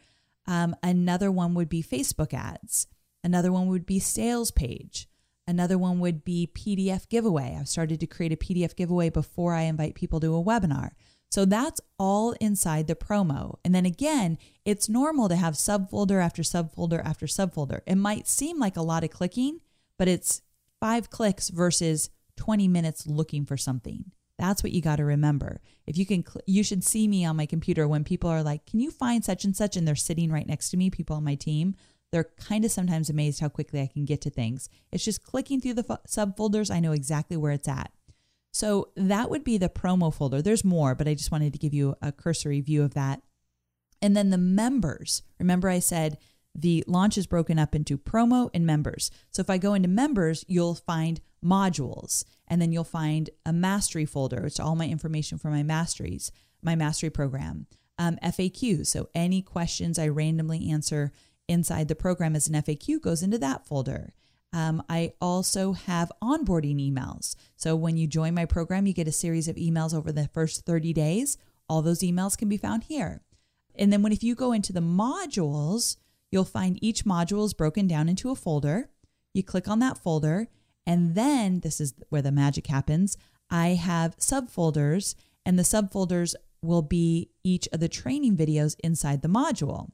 Um, 0.46 0.74
another 0.82 1.30
one 1.30 1.54
would 1.54 1.68
be 1.68 1.82
Facebook 1.82 2.34
ads. 2.34 2.88
Another 3.22 3.52
one 3.52 3.68
would 3.68 3.86
be 3.86 4.00
sales 4.00 4.50
page. 4.50 5.08
Another 5.46 5.76
one 5.76 6.00
would 6.00 6.24
be 6.24 6.50
PDF 6.52 7.08
giveaway. 7.08 7.56
I've 7.58 7.68
started 7.68 8.00
to 8.00 8.06
create 8.06 8.32
a 8.32 8.36
PDF 8.36 8.74
giveaway 8.74 9.10
before 9.10 9.54
I 9.54 9.62
invite 9.62 9.94
people 9.94 10.20
to 10.20 10.34
a 10.34 10.42
webinar. 10.42 10.92
So 11.30 11.44
that's 11.44 11.80
all 11.98 12.32
inside 12.40 12.86
the 12.86 12.94
promo. 12.94 13.56
And 13.64 13.74
then 13.74 13.84
again, 13.84 14.38
it's 14.64 14.88
normal 14.88 15.28
to 15.28 15.36
have 15.36 15.54
subfolder 15.54 16.22
after 16.22 16.42
subfolder 16.42 17.04
after 17.04 17.26
subfolder. 17.26 17.80
It 17.86 17.96
might 17.96 18.28
seem 18.28 18.58
like 18.58 18.76
a 18.76 18.82
lot 18.82 19.04
of 19.04 19.10
clicking, 19.10 19.60
but 19.98 20.08
it's 20.08 20.42
five 20.80 21.10
clicks 21.10 21.50
versus 21.50 22.08
20 22.36 22.68
minutes 22.68 23.06
looking 23.06 23.44
for 23.44 23.56
something. 23.56 24.12
That's 24.38 24.62
what 24.62 24.72
you 24.72 24.80
got 24.80 24.96
to 24.96 25.04
remember. 25.04 25.60
If 25.86 25.98
you 25.98 26.06
can, 26.06 26.24
cl- 26.24 26.42
you 26.46 26.62
should 26.64 26.84
see 26.84 27.06
me 27.06 27.24
on 27.24 27.36
my 27.36 27.46
computer 27.46 27.86
when 27.86 28.04
people 28.04 28.30
are 28.30 28.42
like, 28.42 28.66
Can 28.66 28.80
you 28.80 28.90
find 28.90 29.24
such 29.24 29.44
and 29.44 29.56
such? 29.56 29.76
And 29.76 29.86
they're 29.86 29.94
sitting 29.94 30.30
right 30.32 30.46
next 30.46 30.70
to 30.70 30.76
me, 30.76 30.90
people 30.90 31.16
on 31.16 31.24
my 31.24 31.34
team 31.34 31.76
they're 32.14 32.30
kind 32.38 32.64
of 32.64 32.70
sometimes 32.70 33.10
amazed 33.10 33.40
how 33.40 33.48
quickly 33.48 33.80
I 33.80 33.88
can 33.92 34.04
get 34.04 34.20
to 34.20 34.30
things. 34.30 34.68
It's 34.92 35.04
just 35.04 35.24
clicking 35.24 35.60
through 35.60 35.74
the 35.74 35.84
f- 35.90 36.04
subfolders, 36.06 36.72
I 36.72 36.78
know 36.78 36.92
exactly 36.92 37.36
where 37.36 37.50
it's 37.50 37.66
at. 37.66 37.90
So 38.52 38.90
that 38.94 39.30
would 39.30 39.42
be 39.42 39.58
the 39.58 39.68
promo 39.68 40.14
folder. 40.14 40.40
There's 40.40 40.64
more, 40.64 40.94
but 40.94 41.08
I 41.08 41.14
just 41.14 41.32
wanted 41.32 41.52
to 41.54 41.58
give 41.58 41.74
you 41.74 41.96
a 42.00 42.12
cursory 42.12 42.60
view 42.60 42.84
of 42.84 42.94
that. 42.94 43.22
And 44.00 44.16
then 44.16 44.30
the 44.30 44.38
members. 44.38 45.22
Remember, 45.40 45.68
I 45.68 45.80
said 45.80 46.18
the 46.54 46.84
launch 46.86 47.18
is 47.18 47.26
broken 47.26 47.58
up 47.58 47.74
into 47.74 47.98
promo 47.98 48.48
and 48.54 48.64
members. 48.64 49.10
So 49.32 49.40
if 49.40 49.50
I 49.50 49.58
go 49.58 49.74
into 49.74 49.88
members, 49.88 50.44
you'll 50.46 50.76
find 50.76 51.20
modules, 51.44 52.24
and 52.46 52.62
then 52.62 52.70
you'll 52.70 52.84
find 52.84 53.28
a 53.44 53.52
mastery 53.52 54.04
folder, 54.04 54.42
which 54.42 54.60
all 54.60 54.76
my 54.76 54.86
information 54.86 55.36
for 55.36 55.50
my 55.50 55.64
masteries, 55.64 56.30
my 56.62 56.76
mastery 56.76 57.10
program. 57.10 57.66
um. 57.98 58.18
So 58.84 59.08
any 59.16 59.42
questions 59.42 59.98
I 59.98 60.06
randomly 60.06 60.70
answer 60.70 61.10
inside 61.48 61.88
the 61.88 61.94
program 61.94 62.34
as 62.36 62.48
an 62.48 62.54
FAQ 62.54 63.00
goes 63.00 63.22
into 63.22 63.38
that 63.38 63.66
folder. 63.66 64.12
Um, 64.52 64.84
I 64.88 65.12
also 65.20 65.72
have 65.72 66.12
onboarding 66.22 66.78
emails. 66.78 67.34
So 67.56 67.74
when 67.74 67.96
you 67.96 68.06
join 68.06 68.34
my 68.34 68.44
program, 68.44 68.86
you 68.86 68.92
get 68.92 69.08
a 69.08 69.12
series 69.12 69.48
of 69.48 69.56
emails 69.56 69.92
over 69.92 70.12
the 70.12 70.28
first 70.28 70.64
30 70.64 70.92
days. 70.92 71.36
All 71.68 71.82
those 71.82 72.00
emails 72.00 72.38
can 72.38 72.48
be 72.48 72.56
found 72.56 72.84
here. 72.84 73.22
And 73.74 73.92
then 73.92 74.02
when 74.02 74.12
if 74.12 74.22
you 74.22 74.36
go 74.36 74.52
into 74.52 74.72
the 74.72 74.80
modules, 74.80 75.96
you'll 76.30 76.44
find 76.44 76.78
each 76.82 77.04
module 77.04 77.44
is 77.44 77.52
broken 77.52 77.88
down 77.88 78.08
into 78.08 78.30
a 78.30 78.36
folder. 78.36 78.90
You 79.32 79.42
click 79.42 79.66
on 79.66 79.80
that 79.80 79.98
folder, 79.98 80.46
and 80.86 81.16
then 81.16 81.60
this 81.60 81.80
is 81.80 81.94
where 82.08 82.22
the 82.22 82.30
magic 82.30 82.68
happens. 82.68 83.16
I 83.50 83.70
have 83.70 84.16
subfolders, 84.18 85.16
and 85.44 85.58
the 85.58 85.64
subfolders 85.64 86.34
will 86.62 86.82
be 86.82 87.30
each 87.42 87.68
of 87.72 87.80
the 87.80 87.88
training 87.88 88.36
videos 88.36 88.76
inside 88.84 89.22
the 89.22 89.28
module. 89.28 89.90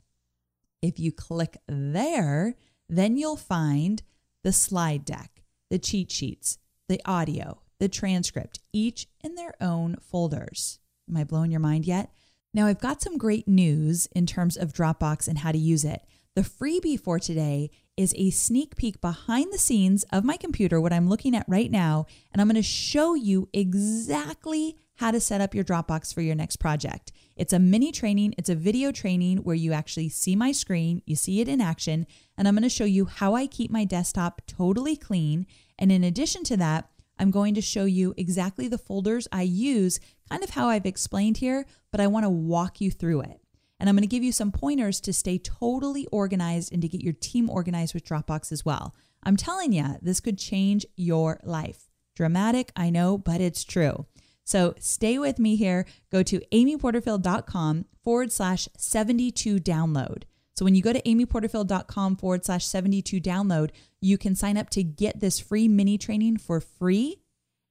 If 0.83 0.99
you 0.99 1.13
click 1.13 1.59
there, 1.67 2.55
then 2.89 3.17
you'll 3.17 3.37
find 3.37 4.03
the 4.43 4.53
slide 4.53 5.05
deck, 5.05 5.43
the 5.69 5.79
cheat 5.79 6.11
sheets, 6.11 6.59
the 6.89 7.01
audio, 7.05 7.61
the 7.79 7.89
transcript, 7.89 8.61
each 8.73 9.07
in 9.23 9.35
their 9.35 9.55
own 9.61 9.97
folders. 10.01 10.79
Am 11.09 11.17
I 11.17 11.25
blowing 11.25 11.51
your 11.51 11.61
mind 11.61 11.87
yet? 11.87 12.11
Now, 12.53 12.67
I've 12.67 12.81
got 12.81 13.01
some 13.01 13.17
great 13.19 13.47
news 13.47 14.07
in 14.13 14.27
terms 14.27 14.57
of 14.57 14.73
Dropbox 14.73 15.29
and 15.29 15.39
how 15.39 15.53
to 15.53 15.59
use 15.59 15.85
it. 15.85 16.03
The 16.37 16.43
freebie 16.43 17.01
for 17.01 17.19
today 17.19 17.71
is 17.97 18.15
a 18.17 18.31
sneak 18.31 18.77
peek 18.77 19.01
behind 19.01 19.53
the 19.53 19.59
scenes 19.59 20.05
of 20.13 20.23
my 20.23 20.37
computer, 20.37 20.81
what 20.81 20.93
I'm 20.93 21.09
looking 21.09 21.35
at 21.35 21.45
right 21.49 21.69
now, 21.69 22.07
and 22.33 22.41
I'm 22.41 22.47
going 22.47 22.55
to 22.55 22.63
show 22.63 23.15
you 23.15 23.49
exactly 23.53 24.77
how 24.95 25.11
to 25.11 25.19
set 25.19 25.41
up 25.41 25.57
your 25.57 25.65
Dropbox 25.65 26.15
for 26.15 26.21
your 26.21 26.37
next 26.37 26.57
project. 26.57 27.11
It's 27.37 27.53
a 27.53 27.59
mini 27.59 27.91
training, 27.91 28.37
it's 28.39 28.49
a 28.49 28.55
video 28.55 28.93
training 28.93 29.39
where 29.39 29.57
you 29.57 29.73
actually 29.73 30.09
see 30.09 30.37
my 30.37 30.53
screen, 30.53 31.03
you 31.05 31.17
see 31.17 31.41
it 31.41 31.49
in 31.49 31.61
action, 31.61 32.07
and 32.39 32.47
I'm 32.47 32.55
going 32.55 32.63
to 32.63 32.69
show 32.69 32.85
you 32.85 33.07
how 33.07 33.35
I 33.35 33.49
keep 33.49 33.73
my 33.73 33.85
desktop 33.85 34.41
totally 34.47 34.97
clean. 34.97 35.49
And 35.81 35.91
in 35.91 36.05
addition 36.05 36.45
to 36.45 36.57
that, 36.59 36.91
I'm 37.19 37.33
going 37.33 37.55
to 37.55 37.61
show 37.61 37.87
you 37.87 38.15
exactly 38.17 38.69
the 38.69 38.79
folders 38.79 39.27
I 39.33 39.43
use, 39.43 39.99
kind 40.31 40.45
of 40.45 40.51
how 40.51 40.69
I've 40.69 40.87
explained 40.87 41.39
here, 41.39 41.67
but 41.91 42.01
I 42.01 42.07
want 42.07 42.25
to 42.25 42.31
walk 42.31 42.81
you 42.81 42.93
through 42.93 43.23
it. 43.23 43.40
And 43.81 43.89
I'm 43.89 43.97
going 43.97 44.03
to 44.03 44.07
give 44.07 44.23
you 44.23 44.31
some 44.31 44.53
pointers 44.53 45.01
to 45.01 45.13
stay 45.13 45.39
totally 45.39 46.07
organized 46.13 46.73
and 46.73 46.83
to 46.83 46.89
get 46.89 47.01
your 47.01 47.15
team 47.15 47.49
organized 47.49 47.95
with 47.95 48.05
Dropbox 48.05 48.53
as 48.53 48.65
well. 48.65 48.95
I'm 49.23 49.37
telling 49.37 49.73
you, 49.73 49.97
this 50.03 50.21
could 50.21 50.39
change 50.39 50.87
your 50.97 51.41
life. 51.43 51.89
Dramatic, 52.15 52.71
I 52.77 52.91
know, 52.91 53.17
but 53.17 53.41
it's 53.41 53.65
true. 53.65 54.07
So 54.45 54.75
stay 54.79 55.19
with 55.19 55.39
me 55.39 55.57
here. 55.57 55.87
Go 56.13 56.23
to 56.25 56.41
amyporterfield.com 56.53 57.87
forward 58.05 58.33
slash 58.33 58.69
72 58.77 59.57
download. 59.59 60.25
So 60.55 60.65
when 60.65 60.75
you 60.75 60.83
go 60.83 60.93
to 60.93 61.01
amyporterfield.com 61.01 62.17
forward 62.17 62.45
slash 62.45 62.67
72 62.67 63.21
download, 63.21 63.71
you 64.01 64.19
can 64.19 64.35
sign 64.35 64.59
up 64.59 64.69
to 64.71 64.83
get 64.83 65.21
this 65.21 65.41
free 65.41 65.69
mini 65.69 65.97
training 65.97 66.37
for 66.37 66.61
free. 66.61 67.23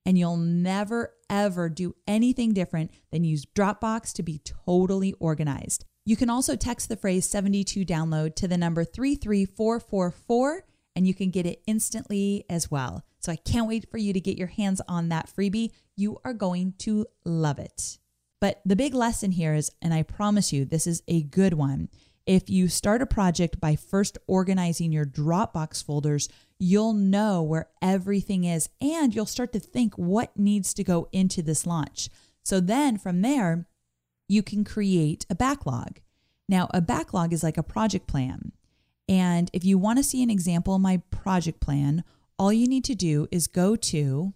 And 0.05 0.17
you'll 0.17 0.37
never, 0.37 1.13
ever 1.29 1.69
do 1.69 1.95
anything 2.07 2.53
different 2.53 2.89
than 3.11 3.23
use 3.23 3.45
Dropbox 3.45 4.13
to 4.13 4.23
be 4.23 4.39
totally 4.39 5.13
organized. 5.19 5.85
You 6.09 6.15
can 6.15 6.31
also 6.31 6.55
text 6.55 6.89
the 6.89 6.95
phrase 6.95 7.29
72 7.29 7.85
download 7.85 8.33
to 8.37 8.47
the 8.47 8.57
number 8.57 8.83
33444 8.83 10.63
and 10.95 11.05
you 11.05 11.13
can 11.13 11.29
get 11.29 11.45
it 11.45 11.61
instantly 11.67 12.45
as 12.49 12.71
well. 12.71 13.05
So 13.19 13.31
I 13.31 13.35
can't 13.35 13.67
wait 13.67 13.91
for 13.91 13.99
you 13.99 14.11
to 14.13 14.19
get 14.19 14.35
your 14.35 14.47
hands 14.47 14.81
on 14.87 15.09
that 15.09 15.29
freebie. 15.29 15.69
You 15.95 16.17
are 16.25 16.33
going 16.33 16.73
to 16.79 17.05
love 17.25 17.59
it. 17.59 17.99
But 18.41 18.59
the 18.65 18.75
big 18.75 18.95
lesson 18.95 19.33
here 19.33 19.53
is, 19.53 19.69
and 19.83 19.93
I 19.93 20.01
promise 20.01 20.51
you, 20.51 20.65
this 20.65 20.87
is 20.87 21.03
a 21.07 21.21
good 21.21 21.53
one. 21.53 21.89
If 22.25 22.49
you 22.49 22.69
start 22.69 23.03
a 23.03 23.05
project 23.05 23.61
by 23.61 23.75
first 23.75 24.17
organizing 24.25 24.91
your 24.91 25.05
Dropbox 25.05 25.85
folders, 25.85 26.27
you'll 26.57 26.93
know 26.93 27.43
where 27.43 27.69
everything 27.83 28.45
is 28.45 28.67
and 28.81 29.13
you'll 29.13 29.27
start 29.27 29.53
to 29.53 29.59
think 29.59 29.93
what 29.93 30.35
needs 30.35 30.73
to 30.73 30.83
go 30.83 31.07
into 31.11 31.43
this 31.43 31.67
launch. 31.67 32.09
So 32.41 32.59
then 32.59 32.97
from 32.97 33.21
there, 33.21 33.67
you 34.29 34.43
can 34.43 34.63
create 34.63 35.25
a 35.29 35.35
backlog. 35.35 35.99
Now, 36.47 36.69
a 36.73 36.79
backlog 36.79 37.33
is 37.33 37.43
like 37.43 37.57
a 37.57 37.63
project 37.63 38.07
plan. 38.07 38.53
And 39.09 39.49
if 39.53 39.65
you 39.65 39.77
want 39.77 39.97
to 39.97 40.03
see 40.03 40.23
an 40.23 40.29
example 40.29 40.75
of 40.75 40.81
my 40.81 41.01
project 41.09 41.59
plan, 41.59 42.03
all 42.37 42.53
you 42.53 42.67
need 42.67 42.85
to 42.85 42.95
do 42.95 43.27
is 43.31 43.47
go 43.47 43.75
to 43.75 44.33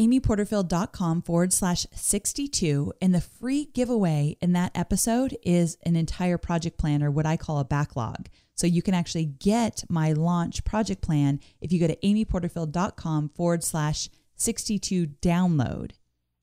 amyporterfield.com 0.00 1.22
forward 1.22 1.52
slash 1.52 1.86
62. 1.92 2.92
And 3.02 3.14
the 3.14 3.20
free 3.20 3.66
giveaway 3.66 4.36
in 4.40 4.52
that 4.54 4.72
episode 4.74 5.36
is 5.42 5.76
an 5.84 5.94
entire 5.94 6.38
project 6.38 6.78
plan 6.78 7.02
or 7.02 7.10
what 7.10 7.26
I 7.26 7.36
call 7.36 7.58
a 7.58 7.64
backlog. 7.64 8.28
So 8.54 8.66
you 8.66 8.80
can 8.80 8.94
actually 8.94 9.26
get 9.26 9.84
my 9.88 10.12
launch 10.12 10.64
project 10.64 11.02
plan 11.02 11.40
if 11.60 11.70
you 11.70 11.78
go 11.78 11.86
to 11.86 11.96
amyporterfield.com 11.96 13.30
forward 13.30 13.62
slash 13.62 14.08
62 14.36 15.06
download 15.20 15.92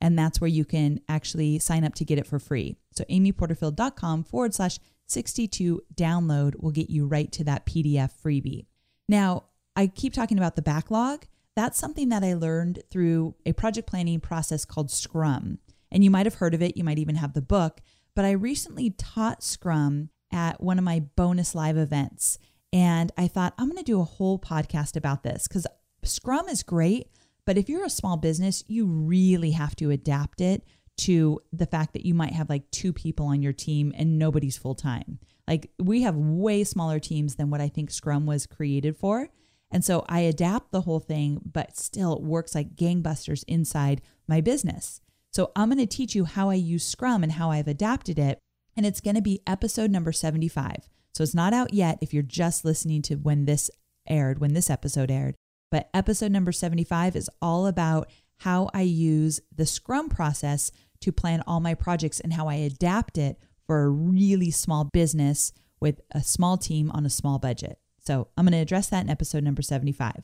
and 0.02 0.18
that's 0.18 0.42
where 0.42 0.50
you 0.50 0.66
can 0.66 1.00
actually 1.08 1.60
sign 1.60 1.84
up 1.84 1.96
to 1.96 2.06
get 2.06 2.20
it 2.20 2.28
for 2.28 2.40
free. 2.40 2.76
So 2.92 3.04
amyporterfield.com 3.06 4.24
forward 4.24 4.54
slash 4.54 4.80
62 5.08 5.82
download 5.94 6.62
will 6.62 6.72
get 6.72 6.90
you 6.90 7.06
right 7.08 7.32
to 7.34 7.44
that 7.44 7.66
PDF 7.66 8.12
freebie. 8.24 8.66
Now, 9.08 9.46
I 9.76 9.88
keep 9.88 10.14
talking 10.14 10.38
about 10.38 10.56
the 10.56 10.62
backlog. 10.62 11.26
That's 11.56 11.78
something 11.78 12.10
that 12.10 12.24
I 12.24 12.34
learned 12.34 12.84
through 12.90 13.36
a 13.46 13.54
project 13.54 13.88
planning 13.88 14.20
process 14.20 14.66
called 14.66 14.92
Scrum. 14.92 15.60
And 15.92 16.04
you 16.04 16.12
might 16.12 16.26
have 16.26 16.36
heard 16.36 16.54
of 16.54 16.62
it, 16.62 16.76
you 16.76 16.84
might 16.84 16.98
even 16.98 17.16
have 17.16 17.34
the 17.34 17.42
book, 17.42 17.82
but 18.16 18.26
I 18.26 18.32
recently 18.32 18.90
taught 18.92 19.44
Scrum 19.44 20.10
at 20.32 20.62
one 20.62 20.78
of 20.78 20.84
my 20.84 21.02
bonus 21.16 21.56
live 21.56 21.78
events. 21.78 22.38
And 22.74 23.12
I 23.18 23.28
thought, 23.28 23.54
I'm 23.58 23.68
going 23.68 23.78
to 23.78 23.84
do 23.84 24.02
a 24.02 24.06
whole 24.06 24.38
podcast 24.38 24.98
about 24.98 25.24
this 25.24 25.48
because 25.48 25.66
Scrum 26.04 26.50
is 26.50 26.64
great, 26.64 27.08
but 27.46 27.58
if 27.58 27.70
you're 27.70 27.86
a 27.86 27.90
small 27.90 28.18
business, 28.18 28.64
you 28.68 28.86
really 28.86 29.52
have 29.52 29.76
to 29.78 29.92
adapt 29.92 30.42
it 30.42 30.64
to 30.98 31.42
the 31.52 31.66
fact 31.66 31.94
that 31.94 32.06
you 32.06 32.14
might 32.14 32.34
have 32.34 32.50
like 32.50 32.70
two 32.72 32.94
people 32.94 33.28
on 33.28 33.42
your 33.42 33.54
team 33.54 33.94
and 33.96 34.18
nobody's 34.18 34.58
full 34.58 34.76
time. 34.76 35.20
Like 35.48 35.72
we 35.78 36.02
have 36.02 36.16
way 36.16 36.64
smaller 36.64 37.00
teams 37.00 37.36
than 37.36 37.50
what 37.50 37.62
I 37.62 37.68
think 37.68 37.92
Scrum 37.92 38.26
was 38.26 38.48
created 38.48 38.98
for. 38.98 39.30
And 39.72 39.84
so 39.84 40.06
I 40.08 40.22
adapt 40.22 40.72
the 40.72 40.82
whole 40.82 41.00
thing, 41.00 41.42
but 41.52 41.78
still 41.78 42.14
it 42.14 42.22
works 42.22 42.56
like 42.56 42.76
gangbusters 42.76 43.44
inside 43.48 44.02
my 44.28 44.42
business. 44.42 45.02
So 45.32 45.52
I'm 45.56 45.70
going 45.70 45.80
to 45.80 45.86
teach 45.86 46.16
you 46.16 46.26
how 46.26 46.50
I 46.50 46.56
use 46.56 46.86
Scrum 46.86 47.24
and 47.24 47.34
how 47.34 47.52
I've 47.52 47.68
adapted 47.68 48.18
it. 48.18 48.40
And 48.78 48.86
it's 48.86 49.02
going 49.02 49.16
to 49.16 49.22
be 49.22 49.42
episode 49.46 49.92
number 49.92 50.12
75. 50.12 50.90
So 51.14 51.24
it's 51.24 51.36
not 51.36 51.54
out 51.54 51.74
yet 51.74 51.98
if 52.02 52.14
you're 52.14 52.24
just 52.24 52.64
listening 52.64 53.02
to 53.04 53.16
when 53.16 53.46
this 53.46 53.70
aired, 54.08 54.40
when 54.40 54.54
this 54.54 54.70
episode 54.70 55.12
aired. 55.12 55.36
But 55.76 55.90
episode 55.94 56.32
number 56.32 56.54
75 56.54 57.18
is 57.18 57.30
all 57.42 57.68
about 57.68 58.10
how 58.38 58.70
I 58.74 58.84
use 58.84 59.42
the 59.54 59.66
Scrum 59.66 60.08
process 60.08 60.72
to 61.02 61.12
plan 61.12 61.44
all 61.46 61.60
my 61.60 61.74
projects 61.74 62.22
and 62.22 62.32
how 62.32 62.48
I 62.48 62.54
adapt 62.54 63.18
it 63.18 63.38
for 63.68 63.84
a 63.84 63.90
really 63.90 64.52
small 64.52 64.86
business 64.86 65.52
with 65.82 66.00
a 66.12 66.24
small 66.24 66.56
team 66.58 66.92
on 66.92 67.06
a 67.06 67.10
small 67.10 67.40
budget. 67.40 67.78
So 68.00 68.30
I'm 68.38 68.46
going 68.46 68.54
to 68.54 68.60
address 68.60 68.88
that 68.88 69.04
in 69.04 69.10
episode 69.10 69.44
number 69.44 69.62
75. 69.62 70.24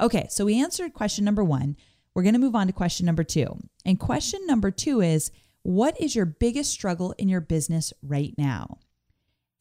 Okay, 0.00 0.28
so 0.30 0.44
we 0.44 0.62
answered 0.62 0.94
question 0.94 1.24
number 1.24 1.42
one. 1.42 1.76
We're 2.14 2.22
going 2.22 2.34
to 2.34 2.40
move 2.40 2.54
on 2.54 2.68
to 2.68 2.72
question 2.72 3.04
number 3.04 3.24
two. 3.24 3.48
And 3.84 3.98
question 3.98 4.46
number 4.46 4.70
two 4.70 5.00
is 5.00 5.32
What 5.64 6.00
is 6.00 6.14
your 6.14 6.24
biggest 6.24 6.70
struggle 6.70 7.16
in 7.18 7.28
your 7.28 7.40
business 7.40 7.92
right 8.00 8.32
now? 8.38 8.78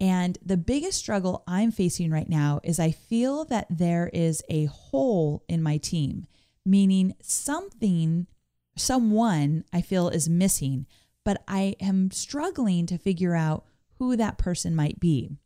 And 0.03 0.37
the 0.45 0.57
biggest 0.57 0.97
struggle 0.97 1.45
I'm 1.47 1.71
facing 1.71 2.11
right 2.11 2.27
now 2.27 2.59
is 2.61 2.77
I 2.77 2.91
feel 2.91 3.45
that 3.45 3.67
there 3.69 4.09
is 4.11 4.43
a 4.49 4.65
hole 4.65 5.45
in 5.47 5.63
my 5.63 5.77
team, 5.77 6.27
meaning 6.65 7.15
something, 7.21 8.27
someone 8.75 9.63
I 9.71 9.79
feel 9.79 10.09
is 10.09 10.27
missing, 10.27 10.87
but 11.23 11.41
I 11.47 11.77
am 11.79 12.11
struggling 12.11 12.85
to 12.87 12.97
figure 12.97 13.33
out 13.33 13.63
who 13.97 14.17
that 14.17 14.37
person 14.37 14.75
might 14.75 14.99
be. 14.99 15.37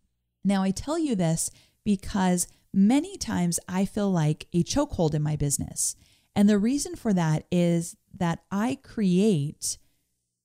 Now, 0.43 0.63
I 0.63 0.71
tell 0.71 0.97
you 0.97 1.13
this 1.13 1.51
because 1.83 2.47
many 2.73 3.15
times 3.15 3.59
I 3.69 3.85
feel 3.85 4.09
like 4.09 4.47
a 4.53 4.63
chokehold 4.63 5.13
in 5.13 5.21
my 5.21 5.35
business. 5.35 5.95
And 6.35 6.49
the 6.49 6.57
reason 6.57 6.95
for 6.95 7.13
that 7.13 7.45
is 7.51 7.95
that 8.11 8.39
I 8.49 8.79
create 8.81 9.77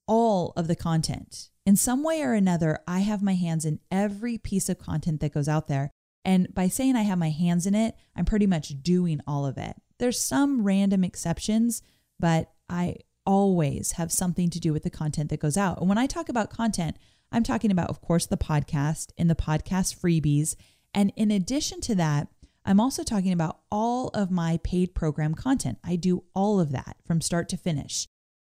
all 0.06 0.52
of 0.56 0.68
the 0.68 0.76
content 0.76 1.50
in 1.64 1.76
some 1.76 2.02
way 2.02 2.22
or 2.22 2.32
another, 2.32 2.80
I 2.86 3.00
have 3.00 3.22
my 3.22 3.34
hands 3.34 3.64
in 3.64 3.80
every 3.90 4.36
piece 4.38 4.68
of 4.68 4.78
content 4.78 5.20
that 5.20 5.34
goes 5.34 5.48
out 5.48 5.68
there. 5.68 5.90
And 6.24 6.52
by 6.52 6.68
saying 6.68 6.96
I 6.96 7.02
have 7.02 7.18
my 7.18 7.30
hands 7.30 7.66
in 7.66 7.74
it, 7.74 7.96
I'm 8.16 8.24
pretty 8.24 8.46
much 8.46 8.82
doing 8.82 9.20
all 9.26 9.46
of 9.46 9.58
it. 9.58 9.76
There's 9.98 10.20
some 10.20 10.64
random 10.64 11.04
exceptions, 11.04 11.82
but 12.18 12.50
I 12.68 12.96
always 13.24 13.92
have 13.92 14.10
something 14.10 14.50
to 14.50 14.60
do 14.60 14.72
with 14.72 14.82
the 14.82 14.90
content 14.90 15.30
that 15.30 15.40
goes 15.40 15.56
out. 15.56 15.78
And 15.78 15.88
when 15.88 15.98
I 15.98 16.06
talk 16.06 16.28
about 16.28 16.50
content, 16.50 16.96
I'm 17.30 17.44
talking 17.44 17.70
about, 17.70 17.90
of 17.90 18.00
course, 18.00 18.26
the 18.26 18.36
podcast 18.36 19.12
and 19.16 19.30
the 19.30 19.34
podcast 19.34 19.96
freebies. 19.98 20.56
And 20.92 21.12
in 21.16 21.30
addition 21.30 21.80
to 21.82 21.94
that, 21.96 22.28
I'm 22.64 22.80
also 22.80 23.02
talking 23.02 23.32
about 23.32 23.60
all 23.70 24.08
of 24.08 24.30
my 24.30 24.58
paid 24.62 24.94
program 24.94 25.34
content. 25.34 25.78
I 25.84 25.96
do 25.96 26.24
all 26.34 26.60
of 26.60 26.72
that 26.72 26.96
from 27.04 27.20
start 27.20 27.48
to 27.50 27.56
finish. 27.56 28.06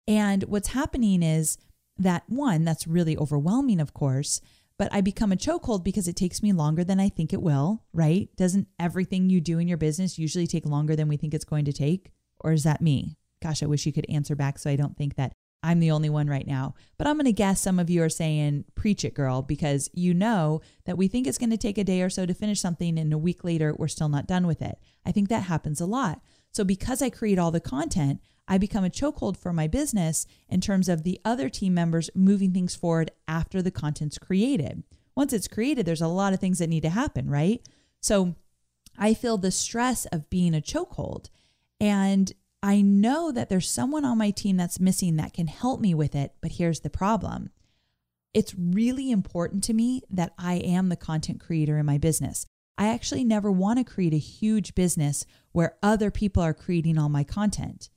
And 0.07 0.45
what's 0.45 0.69
happening 0.69 1.23
is 1.23 1.59
that 1.97 2.25
one, 2.27 2.65
that's 2.65 2.87
really 2.87 3.17
overwhelming, 3.17 3.81
of 3.81 3.95
course, 3.95 4.41
but 4.77 4.93
I 4.93 5.01
become 5.01 5.33
a 5.33 5.37
chokehold 5.37 5.85
because 5.85 6.09
it 6.09 6.17
takes 6.17 6.43
me 6.43 6.53
longer 6.53 6.83
than 6.83 6.99
I 6.99 7.09
think 7.09 7.33
it 7.33 7.43
will, 7.43 7.85
right? 7.93 8.29
Doesn't 8.37 8.69
everything 8.79 9.31
you 9.31 9.41
do 9.41 9.59
in 9.59 9.69
your 9.69 9.79
business 9.79 10.19
usually 10.19 10.47
take 10.47 10.67
longer 10.67 10.97
than 10.97 11.09
we 11.09 11.17
think 11.17 11.33
it's 11.33 11.45
going 11.45 11.65
to 11.67 11.73
take? 11.73 12.11
Or 12.41 12.53
is 12.53 12.65
that 12.65 12.81
me? 12.81 13.17
Gosh, 13.41 13.63
I 13.63 13.67
wish 13.67 13.87
you 13.87 13.93
could 13.93 14.07
answer 14.09 14.35
back 14.35 14.59
so 14.59 14.71
I 14.71 14.77
don't 14.77 14.97
think 14.97 15.15
that 15.15 15.33
I'm 15.63 15.81
the 15.81 15.93
only 15.93 16.11
one 16.11 16.27
right 16.27 16.47
now. 16.47 16.75
But 16.99 17.07
I'm 17.07 17.17
going 17.17 17.25
to 17.25 17.33
guess 17.33 17.61
some 17.61 17.79
of 17.79 17.89
you 17.89 18.03
are 18.03 18.11
saying, 18.11 18.65
preach 18.75 19.05
it, 19.05 19.15
girl, 19.15 19.41
because 19.41 19.89
you 19.95 20.13
know 20.13 20.61
that 20.85 20.99
we 20.99 21.09
think 21.09 21.27
it's 21.27 21.39
going 21.39 21.51
to 21.51 21.57
take 21.57 21.79
a 21.79 21.85
day 21.85 22.03
or 22.03 22.11
so 22.11 22.27
to 22.27 22.35
finish 22.35 22.61
something 22.61 22.99
and 22.99 23.13
a 23.13 23.19
week 23.19 23.45
later 23.45 23.75
we're 23.79 23.89
still 23.89 24.11
not 24.11 24.27
done 24.27 24.47
with 24.47 24.61
it. 24.61 24.79
I 25.07 25.13
think 25.13 25.29
that 25.29 25.45
happens 25.45 25.81
a 25.81 25.87
lot. 25.87 26.21
So 26.55 26.65
because 26.65 27.03
I 27.03 27.11
create 27.11 27.39
all 27.39 27.51
the 27.51 27.61
content, 27.61 28.21
I 28.47 28.59
become 28.59 28.85
a 28.85 28.91
chokehold 28.91 29.37
for 29.37 29.53
my 29.53 29.67
business 29.67 30.27
in 30.49 30.61
terms 30.61 30.89
of 30.89 31.03
the 31.03 31.21
other 31.25 31.49
team 31.49 31.75
members 31.75 32.11
moving 32.15 32.53
things 32.53 32.77
forward 32.77 33.11
after 33.27 33.61
the 33.61 33.71
content's 33.71 34.19
created. 34.19 34.85
Once 35.17 35.33
it's 35.33 35.49
created, 35.49 35.87
there's 35.87 36.01
a 36.01 36.09
lot 36.09 36.33
of 36.33 36.41
things 36.41 36.59
that 36.59 36.69
need 36.69 36.83
to 36.83 36.91
happen, 36.91 37.29
right? 37.29 37.67
So 38.01 38.37
I 38.97 39.15
feel 39.15 39.39
the 39.39 39.51
stress 39.51 40.07
of 40.07 40.31
being 40.31 40.55
a 40.55 40.61
chokehold. 40.61 41.31
And 41.81 42.33
I 42.63 42.83
know 42.83 43.33
that 43.33 43.49
there's 43.49 43.69
someone 43.69 44.05
on 44.05 44.19
my 44.19 44.31
team 44.31 44.57
that's 44.57 44.81
missing 44.81 45.17
that 45.17 45.33
can 45.33 45.49
help 45.49 45.81
me 45.81 45.95
with 45.95 46.15
it. 46.15 46.35
But 46.41 46.53
here's 46.53 46.81
the 46.81 46.91
problem 46.91 47.51
it's 48.33 48.55
really 48.55 49.11
important 49.13 49.63
to 49.65 49.75
me 49.75 50.03
that 50.11 50.35
I 50.37 50.55
am 50.55 50.89
the 50.89 50.97
content 50.97 51.41
creator 51.41 51.79
in 51.79 51.87
my 51.87 51.99
business. 51.99 52.47
I 52.77 52.89
actually 52.89 53.25
never 53.25 53.51
want 53.51 53.79
to 53.79 53.85
create 53.85 54.15
a 54.15 54.19
huge 54.19 54.75
business 54.75 55.27
where 55.53 55.77
other 55.83 56.11
people 56.11 56.43
are 56.43 56.55
creating 56.55 56.99
all 56.99 57.09
my 57.09 57.25
content 57.25 57.89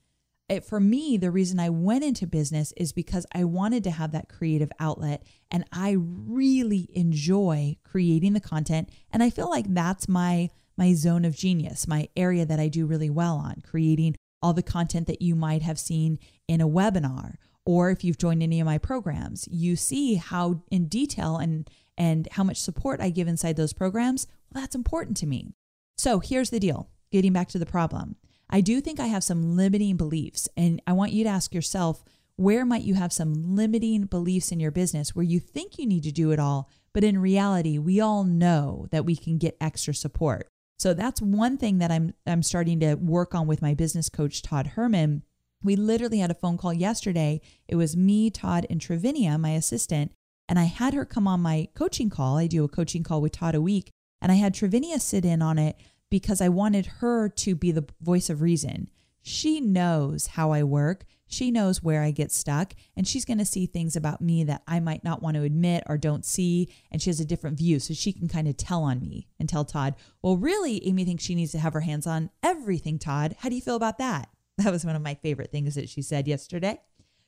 it, 0.50 0.64
for 0.64 0.80
me, 0.80 1.18
the 1.18 1.32
reason 1.32 1.60
I 1.60 1.70
went 1.70 2.04
into 2.04 2.26
business 2.26 2.72
is 2.78 2.94
because 2.94 3.26
I 3.34 3.44
wanted 3.44 3.84
to 3.84 3.92
have 3.92 4.12
that 4.12 4.30
creative 4.30 4.72
outlet 4.80 5.24
and 5.52 5.66
I 5.74 5.96
really 6.00 6.90
enjoy 6.94 7.78
creating 7.84 8.34
the 8.34 8.40
content. 8.40 8.90
And 9.12 9.22
I 9.22 9.30
feel 9.30 9.50
like 9.50 9.74
that's 9.74 10.08
my, 10.08 10.50
my 10.78 10.94
zone 10.94 11.26
of 11.26 11.36
genius, 11.36 11.88
my 11.88 12.08
area 12.16 12.46
that 12.46 12.60
I 12.60 12.70
do 12.70 12.86
really 12.86 13.10
well 13.10 13.36
on 13.36 13.62
creating 13.62 14.16
all 14.42 14.54
the 14.54 14.64
content 14.64 15.08
that 15.08 15.22
you 15.22 15.36
might 15.36 15.64
have 15.64 15.80
seen 15.80 16.18
in 16.48 16.62
a 16.62 16.68
webinar. 16.68 17.36
Or 17.66 17.92
if 17.92 18.06
you've 18.06 18.18
joined 18.18 18.42
any 18.42 18.62
of 18.62 18.66
my 18.66 18.78
programs, 18.78 19.50
you 19.52 19.76
see 19.76 20.16
how 20.16 20.62
in 20.72 20.88
detail 20.88 21.36
and, 21.36 21.70
and 21.98 22.30
how 22.32 22.46
much 22.46 22.62
support 22.62 23.02
I 23.02 23.10
give 23.10 23.28
inside 23.28 23.58
those 23.58 23.74
programs. 23.74 24.28
That's 24.58 24.76
important 24.76 25.18
to 25.18 25.28
me. 25.28 25.54
So 25.98 26.20
here's 26.20 26.50
the 26.50 26.60
deal 26.60 26.90
getting 27.12 27.34
back 27.34 27.48
to 27.50 27.60
the 27.60 27.66
problem. 27.66 28.18
I 28.50 28.62
do 28.62 28.82
think 28.82 29.00
I 29.00 29.08
have 29.08 29.24
some 29.24 29.56
limiting 29.56 29.98
beliefs. 29.98 30.48
And 30.58 30.82
I 30.88 30.94
want 30.94 31.12
you 31.12 31.24
to 31.24 31.30
ask 31.30 31.54
yourself 31.54 32.04
where 32.36 32.66
might 32.66 32.84
you 32.84 32.96
have 32.96 33.12
some 33.12 33.56
limiting 33.56 34.06
beliefs 34.06 34.52
in 34.52 34.60
your 34.60 34.72
business 34.72 35.16
where 35.16 35.24
you 35.24 35.40
think 35.40 35.78
you 35.78 35.86
need 35.86 36.04
to 36.04 36.12
do 36.12 36.32
it 36.32 36.40
all, 36.40 36.70
but 36.94 37.04
in 37.04 37.20
reality, 37.20 37.78
we 37.78 38.00
all 38.00 38.24
know 38.24 38.88
that 38.92 39.06
we 39.06 39.16
can 39.16 39.38
get 39.38 39.58
extra 39.60 39.94
support. 39.94 40.48
So 40.78 40.94
that's 40.94 41.22
one 41.22 41.58
thing 41.58 41.80
that 41.80 41.92
I'm 41.92 42.14
I'm 42.28 42.44
starting 42.44 42.80
to 42.82 42.96
work 42.96 43.34
on 43.34 43.48
with 43.48 43.62
my 43.62 43.74
business 43.74 44.10
coach 44.10 44.44
Todd 44.44 44.68
Herman. 44.68 45.24
We 45.64 45.76
literally 45.76 46.20
had 46.20 46.30
a 46.30 46.36
phone 46.36 46.58
call 46.58 46.74
yesterday. 46.74 47.42
It 47.68 47.76
was 47.76 47.98
me, 47.98 48.30
Todd, 48.30 48.68
and 48.70 48.80
Trivinia, 48.80 49.40
my 49.40 49.52
assistant, 49.52 50.12
and 50.48 50.60
I 50.60 50.66
had 50.66 50.94
her 50.94 51.04
come 51.04 51.28
on 51.28 51.42
my 51.42 51.70
coaching 51.74 52.12
call. 52.12 52.38
I 52.38 52.46
do 52.46 52.64
a 52.64 52.70
coaching 52.70 53.02
call 53.02 53.22
with 53.22 53.32
Todd 53.32 53.56
a 53.56 53.62
week, 53.62 53.92
and 54.22 54.32
I 54.32 54.36
had 54.36 54.54
Trivinia 54.54 55.00
sit 55.00 55.26
in 55.26 55.42
on 55.42 55.58
it 55.60 55.78
because 56.10 56.42
I 56.42 56.50
wanted 56.50 56.86
her 57.00 57.30
to 57.30 57.56
be 57.56 57.72
the 57.72 57.88
voice 58.02 58.30
of 58.30 58.42
reason. 58.42 58.90
She 59.22 59.60
knows 59.60 60.28
how 60.28 60.52
I 60.52 60.64
work. 60.64 61.06
She 61.28 61.52
knows 61.52 61.84
where 61.84 62.02
I 62.02 62.12
get 62.12 62.32
stuck, 62.32 62.74
and 62.96 63.06
she's 63.06 63.26
going 63.26 63.40
to 63.40 63.46
see 63.46 63.66
things 63.66 63.98
about 63.98 64.22
me 64.22 64.46
that 64.46 64.64
I 64.66 64.80
might 64.80 65.04
not 65.04 65.22
want 65.22 65.36
to 65.36 65.44
admit 65.44 65.84
or 65.88 65.98
don't 65.98 66.24
see. 66.24 66.70
And 66.90 67.02
she 67.02 67.10
has 67.10 67.20
a 67.20 67.26
different 67.26 67.58
view, 67.58 67.80
so 67.80 67.94
she 67.94 68.14
can 68.14 68.30
kind 68.30 68.48
of 68.48 68.56
tell 68.56 68.84
on 68.84 69.02
me 69.02 69.28
and 69.38 69.50
tell 69.50 69.66
Todd, 69.66 69.96
well, 70.22 70.38
really, 70.38 70.86
Amy 70.88 71.04
thinks 71.04 71.26
she 71.26 71.36
needs 71.36 71.52
to 71.52 71.60
have 71.60 71.74
her 71.74 71.82
hands 71.82 72.08
on 72.08 72.30
everything, 72.42 72.98
Todd. 72.98 73.36
How 73.40 73.50
do 73.50 73.56
you 73.56 73.62
feel 73.62 73.76
about 73.76 73.98
that? 73.98 74.30
That 74.60 74.72
was 74.72 74.84
one 74.84 74.96
of 74.96 75.04
my 75.04 75.14
favorite 75.14 75.52
things 75.52 75.76
that 75.76 75.88
she 75.88 76.02
said 76.02 76.28
yesterday. 76.28 76.80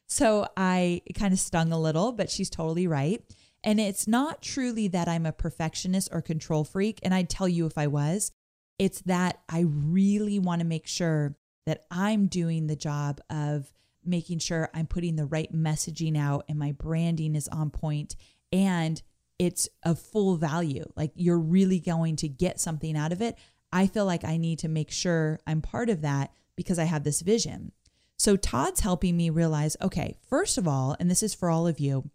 So 0.08 0.48
I 0.58 1.04
kind 1.14 1.32
of 1.32 1.40
stung 1.40 1.72
a 1.72 1.80
little, 1.80 2.12
but 2.12 2.32
she's 2.32 2.50
totally 2.50 2.88
right. 2.88 3.22
And 3.64 3.80
it's 3.80 4.08
not 4.08 4.42
truly 4.42 4.88
that 4.90 5.08
I'm 5.08 5.26
a 5.26 5.32
perfectionist 5.32 6.10
or 6.12 6.22
control 6.22 6.64
freak. 6.64 7.00
And 7.04 7.14
I'd 7.14 7.30
tell 7.30 7.48
you 7.48 7.66
if 7.66 7.78
I 7.78 7.88
was, 7.88 8.32
it's 8.78 9.02
that 9.02 9.42
I 9.50 9.66
really 9.68 10.40
want 10.40 10.62
to 10.62 10.68
make 10.68 10.88
sure 10.88 11.36
that 11.66 11.86
I'm 11.92 12.28
doing 12.28 12.68
the 12.68 12.76
job 12.76 13.22
of 13.30 13.72
making 14.06 14.40
sure 14.40 14.70
I'm 14.74 14.88
putting 14.88 15.18
the 15.18 15.26
right 15.26 15.54
messaging 15.54 16.18
out 16.18 16.46
and 16.48 16.58
my 16.58 16.72
branding 16.72 17.36
is 17.36 17.48
on 17.50 17.70
point 17.70 18.16
and 18.52 19.02
it's 19.38 19.70
of 19.84 20.00
full 20.00 20.38
value. 20.38 20.86
Like 20.96 21.12
you're 21.16 21.40
really 21.40 21.80
going 21.80 22.16
to 22.18 22.30
get 22.30 22.60
something 22.60 22.96
out 22.98 23.12
of 23.12 23.22
it. 23.22 23.36
I 23.72 23.88
feel 23.88 24.06
like 24.06 24.24
I 24.24 24.38
need 24.38 24.60
to 24.60 24.68
make 24.68 24.90
sure 24.90 25.40
I'm 25.46 25.62
part 25.62 25.90
of 25.90 26.02
that 26.02 26.32
because 26.56 26.80
I 26.80 26.86
have 26.86 27.04
this 27.04 27.22
vision. 27.22 27.72
So 28.18 28.36
Todd's 28.36 28.82
helping 28.82 29.16
me 29.16 29.30
realize 29.30 29.78
okay, 29.82 30.18
first 30.30 30.58
of 30.58 30.68
all, 30.68 30.96
and 31.00 31.10
this 31.10 31.24
is 31.24 31.34
for 31.34 31.50
all 31.50 31.68
of 31.68 31.80
you, 31.80 32.10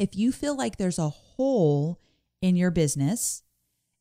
if 0.00 0.16
you 0.16 0.32
feel 0.32 0.56
like 0.56 0.78
there's 0.78 0.98
a 0.98 1.10
hole 1.10 2.00
in 2.40 2.56
your 2.56 2.70
business, 2.70 3.42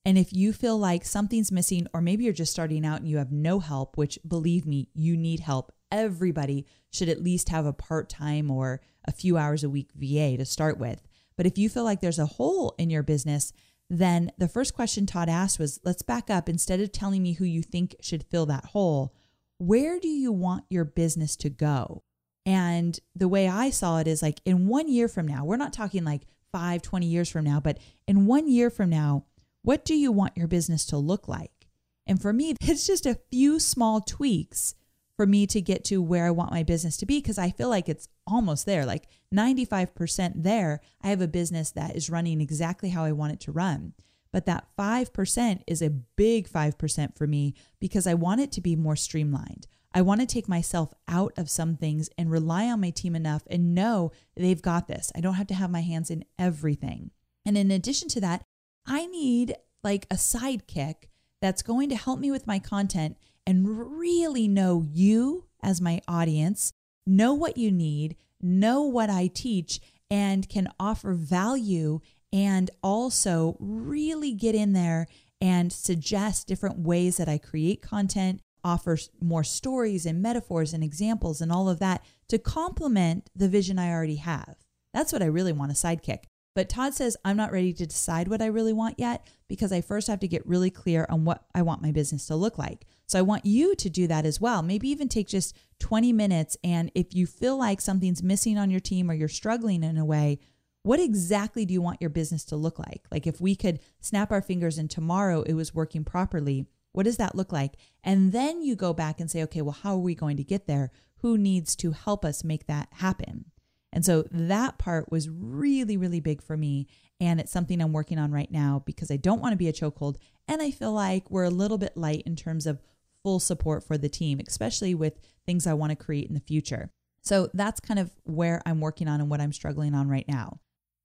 and 0.05 0.17
if 0.17 0.31
you 0.31 0.53
feel 0.53 0.77
like 0.77 1.03
something's 1.03 1.51
missing, 1.51 1.87
or 1.93 1.99
maybe 1.99 2.23
you're 2.23 2.31
just 2.31 2.53
starting 2.53 2.85
out 2.85 3.01
and 3.01 3.09
you 3.09 3.17
have 3.17 3.33
no 3.33 3.59
help, 3.59 3.97
which 3.97 4.17
believe 4.25 4.65
me, 4.65 4.87
you 4.93 5.17
need 5.17 5.41
help. 5.41 5.73
Everybody 5.91 6.65
should 6.89 7.09
at 7.09 7.21
least 7.21 7.49
have 7.49 7.65
a 7.65 7.73
part 7.73 8.09
time 8.09 8.49
or 8.49 8.79
a 9.05 9.11
few 9.11 9.35
hours 9.35 9.61
a 9.61 9.69
week 9.69 9.89
VA 9.93 10.37
to 10.37 10.45
start 10.45 10.77
with. 10.77 11.05
But 11.35 11.45
if 11.45 11.57
you 11.57 11.67
feel 11.67 11.83
like 11.83 11.99
there's 11.99 12.17
a 12.17 12.25
hole 12.25 12.75
in 12.77 12.89
your 12.89 13.03
business, 13.03 13.51
then 13.89 14.31
the 14.37 14.47
first 14.47 14.73
question 14.73 15.05
Todd 15.05 15.27
asked 15.27 15.59
was 15.59 15.81
let's 15.83 16.01
back 16.01 16.29
up. 16.29 16.47
Instead 16.47 16.79
of 16.79 16.93
telling 16.93 17.21
me 17.21 17.33
who 17.33 17.45
you 17.45 17.61
think 17.61 17.97
should 17.99 18.23
fill 18.23 18.45
that 18.45 18.67
hole, 18.67 19.13
where 19.57 19.99
do 19.99 20.07
you 20.07 20.31
want 20.31 20.63
your 20.69 20.85
business 20.85 21.35
to 21.35 21.49
go? 21.49 22.03
And 22.49 22.99
the 23.15 23.27
way 23.27 23.47
I 23.47 23.69
saw 23.69 23.99
it 23.99 24.07
is 24.07 24.23
like 24.23 24.41
in 24.43 24.67
one 24.67 24.87
year 24.87 25.07
from 25.07 25.27
now, 25.27 25.45
we're 25.45 25.55
not 25.55 25.71
talking 25.71 26.03
like 26.03 26.23
five, 26.51 26.81
20 26.81 27.05
years 27.05 27.29
from 27.29 27.45
now, 27.45 27.59
but 27.59 27.77
in 28.07 28.25
one 28.25 28.49
year 28.49 28.71
from 28.71 28.89
now, 28.89 29.25
what 29.61 29.85
do 29.85 29.93
you 29.93 30.11
want 30.11 30.35
your 30.35 30.47
business 30.47 30.83
to 30.87 30.97
look 30.97 31.27
like? 31.27 31.67
And 32.07 32.19
for 32.19 32.33
me, 32.33 32.55
it's 32.61 32.87
just 32.87 33.05
a 33.05 33.19
few 33.29 33.59
small 33.59 34.01
tweaks 34.01 34.73
for 35.15 35.27
me 35.27 35.45
to 35.45 35.61
get 35.61 35.83
to 35.85 36.01
where 36.01 36.25
I 36.25 36.31
want 36.31 36.49
my 36.49 36.63
business 36.63 36.97
to 36.97 37.05
be 37.05 37.19
because 37.19 37.37
I 37.37 37.51
feel 37.51 37.69
like 37.69 37.87
it's 37.87 38.09
almost 38.25 38.65
there, 38.65 38.83
like 38.83 39.05
95% 39.31 40.31
there. 40.37 40.81
I 41.03 41.09
have 41.09 41.21
a 41.21 41.27
business 41.27 41.69
that 41.71 41.95
is 41.95 42.09
running 42.09 42.41
exactly 42.41 42.89
how 42.89 43.03
I 43.03 43.11
want 43.11 43.33
it 43.33 43.39
to 43.41 43.51
run. 43.51 43.93
But 44.31 44.47
that 44.47 44.65
5% 44.75 45.61
is 45.67 45.83
a 45.83 45.91
big 45.91 46.49
5% 46.49 47.15
for 47.15 47.27
me 47.27 47.53
because 47.79 48.07
I 48.07 48.15
want 48.15 48.41
it 48.41 48.51
to 48.53 48.61
be 48.61 48.75
more 48.75 48.95
streamlined. 48.95 49.67
I 49.93 50.01
want 50.01 50.21
to 50.21 50.27
take 50.27 50.47
myself 50.47 50.93
out 51.07 51.33
of 51.37 51.49
some 51.49 51.75
things 51.75 52.09
and 52.17 52.29
rely 52.29 52.65
on 52.65 52.81
my 52.81 52.91
team 52.91 53.15
enough 53.15 53.43
and 53.49 53.73
know 53.73 54.11
they've 54.35 54.61
got 54.61 54.87
this. 54.87 55.11
I 55.15 55.21
don't 55.21 55.33
have 55.35 55.47
to 55.47 55.55
have 55.55 55.71
my 55.71 55.81
hands 55.81 56.11
in 56.11 56.25
everything. 56.37 57.11
And 57.45 57.57
in 57.57 57.71
addition 57.71 58.07
to 58.09 58.21
that, 58.21 58.43
I 58.85 59.07
need 59.07 59.55
like 59.83 60.05
a 60.11 60.15
sidekick 60.15 61.07
that's 61.41 61.61
going 61.61 61.89
to 61.89 61.95
help 61.95 62.19
me 62.19 62.31
with 62.31 62.45
my 62.45 62.59
content 62.59 63.17
and 63.47 63.97
really 63.97 64.47
know 64.47 64.85
you 64.91 65.45
as 65.63 65.81
my 65.81 66.01
audience, 66.07 66.71
know 67.07 67.33
what 67.33 67.57
you 67.57 67.71
need, 67.71 68.15
know 68.41 68.83
what 68.83 69.09
I 69.09 69.27
teach, 69.27 69.79
and 70.11 70.47
can 70.47 70.69
offer 70.79 71.13
value 71.13 71.99
and 72.31 72.69
also 72.83 73.57
really 73.59 74.33
get 74.33 74.53
in 74.53 74.73
there 74.73 75.07
and 75.41 75.71
suggest 75.71 76.47
different 76.47 76.79
ways 76.79 77.17
that 77.17 77.29
I 77.29 77.37
create 77.37 77.81
content, 77.81 78.41
offer 78.63 78.97
more 79.21 79.43
stories 79.43 80.05
and 80.05 80.21
metaphors 80.21 80.73
and 80.73 80.83
examples 80.83 81.41
and 81.41 81.51
all 81.51 81.69
of 81.69 81.79
that 81.79 82.03
to 82.27 82.37
complement 82.37 83.29
the 83.35 83.49
vision 83.49 83.79
I 83.79 83.91
already 83.91 84.17
have. 84.17 84.55
That's 84.93 85.13
what 85.13 85.21
I 85.21 85.27
really 85.27 85.53
want 85.53 85.71
a 85.71 85.75
sidekick. 85.75 86.23
But 86.55 86.67
Todd 86.67 86.93
says, 86.93 87.15
I'm 87.23 87.37
not 87.37 87.51
ready 87.51 87.73
to 87.73 87.85
decide 87.85 88.27
what 88.27 88.41
I 88.41 88.47
really 88.47 88.73
want 88.73 88.95
yet 88.97 89.25
because 89.47 89.71
I 89.71 89.81
first 89.81 90.07
have 90.07 90.19
to 90.19 90.27
get 90.27 90.45
really 90.47 90.69
clear 90.69 91.05
on 91.09 91.23
what 91.23 91.45
I 91.53 91.61
want 91.61 91.81
my 91.81 91.91
business 91.91 92.25
to 92.27 92.35
look 92.35 92.57
like. 92.57 92.85
So 93.07 93.17
I 93.17 93.23
want 93.23 93.45
you 93.45 93.75
to 93.75 93.89
do 93.89 94.07
that 94.07 94.25
as 94.25 94.41
well. 94.41 94.61
Maybe 94.61 94.89
even 94.89 95.07
take 95.07 95.27
just 95.27 95.55
20 95.79 96.11
minutes. 96.11 96.57
And 96.63 96.91
if 96.95 97.13
you 97.15 97.27
feel 97.27 97.57
like 97.57 97.81
something's 97.81 98.23
missing 98.23 98.57
on 98.57 98.69
your 98.69 98.79
team 98.79 99.09
or 99.09 99.13
you're 99.13 99.27
struggling 99.27 99.83
in 99.83 99.97
a 99.97 100.05
way, 100.05 100.39
what 100.83 100.99
exactly 100.99 101.65
do 101.65 101.73
you 101.73 101.81
want 101.81 102.01
your 102.01 102.09
business 102.09 102.43
to 102.45 102.55
look 102.55 102.79
like? 102.79 103.03
Like 103.11 103.27
if 103.27 103.39
we 103.39 103.55
could 103.55 103.79
snap 103.99 104.31
our 104.31 104.41
fingers 104.41 104.77
and 104.77 104.89
tomorrow 104.89 105.43
it 105.43 105.53
was 105.53 105.73
working 105.73 106.03
properly, 106.03 106.65
what 106.91 107.03
does 107.03 107.17
that 107.17 107.35
look 107.35 107.51
like? 107.51 107.73
And 108.03 108.31
then 108.31 108.61
you 108.61 108.75
go 108.75 108.93
back 108.93 109.19
and 109.19 109.29
say, 109.29 109.43
okay, 109.43 109.61
well, 109.61 109.77
how 109.83 109.93
are 109.93 109.99
we 109.99 110.15
going 110.15 110.37
to 110.37 110.43
get 110.43 110.67
there? 110.67 110.91
Who 111.17 111.37
needs 111.37 111.75
to 111.77 111.91
help 111.91 112.25
us 112.25 112.43
make 112.43 112.67
that 112.67 112.89
happen? 112.93 113.45
And 113.91 114.05
so 114.05 114.25
that 114.31 114.77
part 114.77 115.11
was 115.11 115.29
really, 115.29 115.97
really 115.97 116.19
big 116.19 116.41
for 116.41 116.55
me. 116.55 116.87
And 117.19 117.39
it's 117.39 117.51
something 117.51 117.81
I'm 117.81 117.93
working 117.93 118.19
on 118.19 118.31
right 118.31 118.51
now 118.51 118.83
because 118.85 119.11
I 119.11 119.17
don't 119.17 119.41
want 119.41 119.53
to 119.53 119.57
be 119.57 119.67
a 119.67 119.73
chokehold. 119.73 120.17
And 120.47 120.61
I 120.61 120.71
feel 120.71 120.91
like 120.91 121.29
we're 121.29 121.43
a 121.43 121.49
little 121.49 121.77
bit 121.77 121.97
light 121.97 122.23
in 122.25 122.35
terms 122.35 122.65
of 122.65 122.81
full 123.23 123.39
support 123.39 123.83
for 123.83 123.97
the 123.97 124.09
team, 124.09 124.39
especially 124.47 124.95
with 124.95 125.19
things 125.45 125.67
I 125.67 125.73
want 125.73 125.91
to 125.91 125.95
create 125.95 126.27
in 126.27 126.35
the 126.35 126.39
future. 126.39 126.91
So 127.21 127.49
that's 127.53 127.79
kind 127.79 127.99
of 127.99 128.11
where 128.23 128.61
I'm 128.65 128.79
working 128.79 129.07
on 129.07 129.19
and 129.19 129.29
what 129.29 129.41
I'm 129.41 129.51
struggling 129.51 129.93
on 129.93 130.07
right 130.07 130.27
now. 130.27 130.59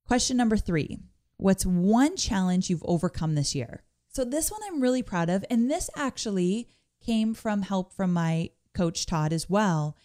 Question 0.07 0.37
number 0.37 0.57
three 0.57 0.99
What's 1.37 1.67
one 1.67 2.17
challenge 2.17 2.71
you've 2.71 2.85
overcome 2.85 3.35
this 3.35 3.55
year? 3.55 3.83
So 4.15 4.25
this 4.25 4.51
one 4.51 4.61
I'm 4.67 4.81
really 4.81 5.03
proud 5.03 5.29
of. 5.29 5.45
And 5.51 5.71
this 5.71 5.91
actually 5.97 6.69
came 7.05 7.35
from 7.35 7.63
help 7.63 7.93
from 7.93 8.13
my 8.13 8.51
coach, 8.73 9.07
Todd, 9.07 9.33
as 9.33 9.51
well. 9.51 9.97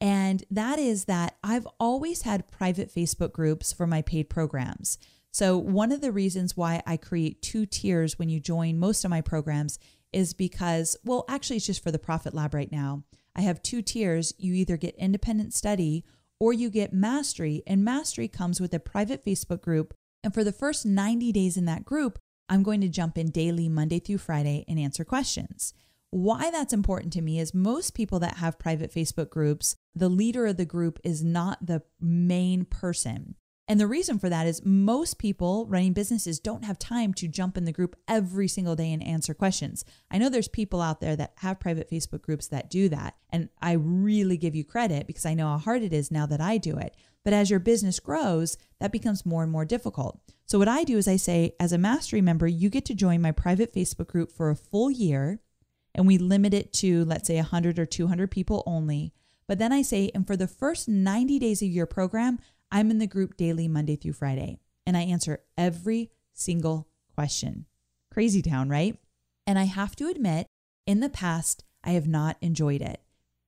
And 0.00 0.44
that 0.50 0.78
is 0.78 1.06
that 1.06 1.36
I've 1.42 1.66
always 1.80 2.22
had 2.22 2.50
private 2.50 2.94
Facebook 2.94 3.32
groups 3.32 3.72
for 3.72 3.86
my 3.86 4.02
paid 4.02 4.28
programs. 4.28 4.98
So, 5.32 5.58
one 5.58 5.92
of 5.92 6.00
the 6.00 6.12
reasons 6.12 6.56
why 6.56 6.82
I 6.86 6.96
create 6.96 7.42
two 7.42 7.66
tiers 7.66 8.18
when 8.18 8.28
you 8.28 8.40
join 8.40 8.78
most 8.78 9.04
of 9.04 9.10
my 9.10 9.20
programs 9.20 9.78
is 10.12 10.32
because, 10.32 10.96
well, 11.04 11.24
actually, 11.28 11.56
it's 11.56 11.66
just 11.66 11.82
for 11.82 11.90
the 11.90 11.98
Profit 11.98 12.34
Lab 12.34 12.54
right 12.54 12.72
now. 12.72 13.02
I 13.34 13.42
have 13.42 13.62
two 13.62 13.82
tiers. 13.82 14.32
You 14.38 14.54
either 14.54 14.76
get 14.76 14.94
independent 14.96 15.52
study 15.52 16.04
or 16.38 16.52
you 16.52 16.70
get 16.70 16.92
mastery, 16.92 17.62
and 17.66 17.84
mastery 17.84 18.28
comes 18.28 18.60
with 18.60 18.72
a 18.72 18.80
private 18.80 19.24
Facebook 19.24 19.60
group. 19.60 19.94
And 20.22 20.32
for 20.32 20.44
the 20.44 20.52
first 20.52 20.86
90 20.86 21.32
days 21.32 21.56
in 21.56 21.64
that 21.66 21.84
group, 21.84 22.18
I'm 22.48 22.62
going 22.62 22.80
to 22.80 22.88
jump 22.88 23.18
in 23.18 23.30
daily, 23.30 23.68
Monday 23.68 23.98
through 23.98 24.18
Friday, 24.18 24.64
and 24.68 24.78
answer 24.78 25.04
questions. 25.04 25.74
Why 26.10 26.50
that's 26.50 26.72
important 26.72 27.12
to 27.14 27.22
me 27.22 27.40
is 27.40 27.52
most 27.52 27.94
people 27.94 28.20
that 28.20 28.36
have 28.36 28.58
private 28.58 28.92
Facebook 28.92 29.28
groups, 29.28 29.76
the 29.94 30.08
leader 30.08 30.46
of 30.46 30.56
the 30.56 30.64
group 30.64 30.98
is 31.02 31.24
not 31.24 31.66
the 31.66 31.82
main 32.00 32.64
person. 32.64 33.34
And 33.68 33.80
the 33.80 33.86
reason 33.88 34.20
for 34.20 34.28
that 34.28 34.46
is 34.46 34.64
most 34.64 35.18
people 35.18 35.66
running 35.66 35.92
businesses 35.92 36.38
don't 36.38 36.64
have 36.64 36.78
time 36.78 37.12
to 37.14 37.26
jump 37.26 37.56
in 37.56 37.64
the 37.64 37.72
group 37.72 37.96
every 38.06 38.46
single 38.46 38.76
day 38.76 38.92
and 38.92 39.02
answer 39.02 39.34
questions. 39.34 39.84
I 40.08 40.18
know 40.18 40.28
there's 40.28 40.46
people 40.46 40.80
out 40.80 41.00
there 41.00 41.16
that 41.16 41.32
have 41.38 41.58
private 41.58 41.90
Facebook 41.90 42.22
groups 42.22 42.46
that 42.48 42.70
do 42.70 42.88
that. 42.90 43.16
And 43.30 43.48
I 43.60 43.72
really 43.72 44.36
give 44.36 44.54
you 44.54 44.64
credit 44.64 45.08
because 45.08 45.26
I 45.26 45.34
know 45.34 45.48
how 45.48 45.58
hard 45.58 45.82
it 45.82 45.92
is 45.92 46.12
now 46.12 46.26
that 46.26 46.40
I 46.40 46.58
do 46.58 46.76
it. 46.76 46.94
But 47.24 47.32
as 47.32 47.50
your 47.50 47.58
business 47.58 47.98
grows, 47.98 48.56
that 48.78 48.92
becomes 48.92 49.26
more 49.26 49.42
and 49.42 49.50
more 49.50 49.64
difficult. 49.64 50.20
So, 50.44 50.60
what 50.60 50.68
I 50.68 50.84
do 50.84 50.96
is 50.96 51.08
I 51.08 51.16
say, 51.16 51.56
as 51.58 51.72
a 51.72 51.78
mastery 51.78 52.20
member, 52.20 52.46
you 52.46 52.70
get 52.70 52.84
to 52.84 52.94
join 52.94 53.20
my 53.20 53.32
private 53.32 53.74
Facebook 53.74 54.06
group 54.06 54.30
for 54.30 54.48
a 54.48 54.54
full 54.54 54.92
year, 54.92 55.40
and 55.92 56.06
we 56.06 56.18
limit 56.18 56.54
it 56.54 56.72
to, 56.74 57.04
let's 57.04 57.26
say, 57.26 57.34
100 57.34 57.80
or 57.80 57.86
200 57.86 58.30
people 58.30 58.62
only. 58.64 59.12
But 59.48 59.58
then 59.58 59.72
I 59.72 59.82
say, 59.82 60.10
and 60.14 60.24
for 60.24 60.36
the 60.36 60.46
first 60.46 60.88
90 60.88 61.40
days 61.40 61.62
of 61.62 61.68
your 61.68 61.86
program, 61.86 62.38
I'm 62.70 62.90
in 62.90 62.98
the 62.98 63.06
group 63.06 63.36
daily, 63.36 63.68
Monday 63.68 63.96
through 63.96 64.14
Friday, 64.14 64.58
and 64.86 64.96
I 64.96 65.02
answer 65.02 65.40
every 65.56 66.10
single 66.32 66.88
question. 67.14 67.66
Crazy 68.12 68.42
town, 68.42 68.68
right? 68.68 68.98
And 69.46 69.58
I 69.58 69.64
have 69.64 69.96
to 69.96 70.08
admit, 70.08 70.46
in 70.86 71.00
the 71.00 71.08
past, 71.08 71.64
I 71.84 71.90
have 71.90 72.08
not 72.08 72.36
enjoyed 72.40 72.82
it. 72.82 73.00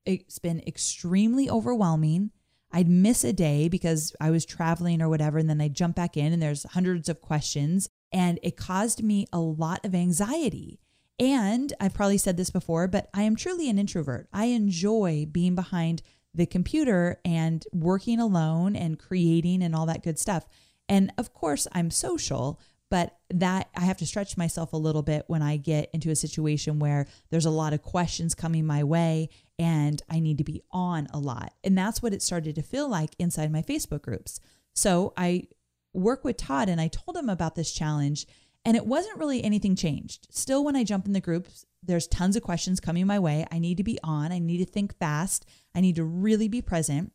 It's 0.06 0.38
been 0.38 0.62
extremely 0.66 1.50
overwhelming. 1.50 2.30
I'd 2.70 2.88
miss 2.88 3.24
a 3.24 3.32
day 3.32 3.68
because 3.68 4.14
I 4.20 4.30
was 4.30 4.44
traveling 4.44 5.02
or 5.02 5.08
whatever, 5.08 5.38
and 5.38 5.50
then 5.50 5.60
I'd 5.60 5.74
jump 5.74 5.96
back 5.96 6.16
in 6.16 6.32
and 6.32 6.42
there's 6.42 6.64
hundreds 6.64 7.08
of 7.08 7.20
questions. 7.20 7.88
And 8.12 8.38
it 8.42 8.56
caused 8.56 9.02
me 9.02 9.26
a 9.32 9.40
lot 9.40 9.84
of 9.84 9.94
anxiety. 9.94 10.80
And 11.18 11.72
I've 11.80 11.94
probably 11.94 12.18
said 12.18 12.36
this 12.36 12.50
before, 12.50 12.86
but 12.86 13.10
I 13.12 13.22
am 13.22 13.36
truly 13.36 13.68
an 13.68 13.78
introvert. 13.78 14.28
I 14.32 14.46
enjoy 14.46 15.26
being 15.30 15.54
behind 15.54 16.02
the 16.34 16.46
computer 16.46 17.20
and 17.24 17.64
working 17.72 18.20
alone 18.20 18.76
and 18.76 18.98
creating 18.98 19.62
and 19.62 19.74
all 19.74 19.86
that 19.86 20.02
good 20.02 20.18
stuff. 20.18 20.46
And 20.88 21.12
of 21.18 21.32
course, 21.32 21.66
I'm 21.72 21.90
social, 21.90 22.60
but 22.90 23.16
that 23.30 23.68
I 23.76 23.80
have 23.80 23.98
to 23.98 24.06
stretch 24.06 24.36
myself 24.36 24.72
a 24.72 24.78
little 24.78 25.02
bit 25.02 25.24
when 25.26 25.42
I 25.42 25.56
get 25.56 25.90
into 25.92 26.10
a 26.10 26.16
situation 26.16 26.78
where 26.78 27.06
there's 27.30 27.44
a 27.44 27.50
lot 27.50 27.72
of 27.72 27.82
questions 27.82 28.34
coming 28.34 28.66
my 28.66 28.84
way 28.84 29.28
and 29.58 30.00
I 30.08 30.20
need 30.20 30.38
to 30.38 30.44
be 30.44 30.62
on 30.70 31.08
a 31.12 31.18
lot. 31.18 31.52
And 31.64 31.76
that's 31.76 32.02
what 32.02 32.12
it 32.12 32.22
started 32.22 32.54
to 32.54 32.62
feel 32.62 32.88
like 32.88 33.10
inside 33.18 33.52
my 33.52 33.62
Facebook 33.62 34.02
groups. 34.02 34.40
So 34.74 35.12
I 35.16 35.48
work 35.92 36.24
with 36.24 36.36
Todd 36.36 36.68
and 36.68 36.80
I 36.80 36.88
told 36.88 37.16
him 37.16 37.28
about 37.28 37.56
this 37.56 37.72
challenge 37.72 38.26
and 38.64 38.76
it 38.76 38.86
wasn't 38.86 39.18
really 39.18 39.42
anything 39.42 39.76
changed. 39.76 40.28
Still, 40.30 40.64
when 40.64 40.76
I 40.76 40.84
jump 40.84 41.06
in 41.06 41.12
the 41.12 41.20
groups, 41.20 41.64
there's 41.82 42.06
tons 42.06 42.36
of 42.36 42.42
questions 42.42 42.80
coming 42.80 43.06
my 43.06 43.18
way. 43.18 43.46
I 43.50 43.58
need 43.58 43.76
to 43.78 43.84
be 43.84 43.98
on, 44.02 44.32
I 44.32 44.38
need 44.38 44.58
to 44.58 44.64
think 44.64 44.96
fast, 44.98 45.46
I 45.78 45.80
need 45.80 45.94
to 45.94 46.04
really 46.04 46.48
be 46.48 46.60
present. 46.60 47.12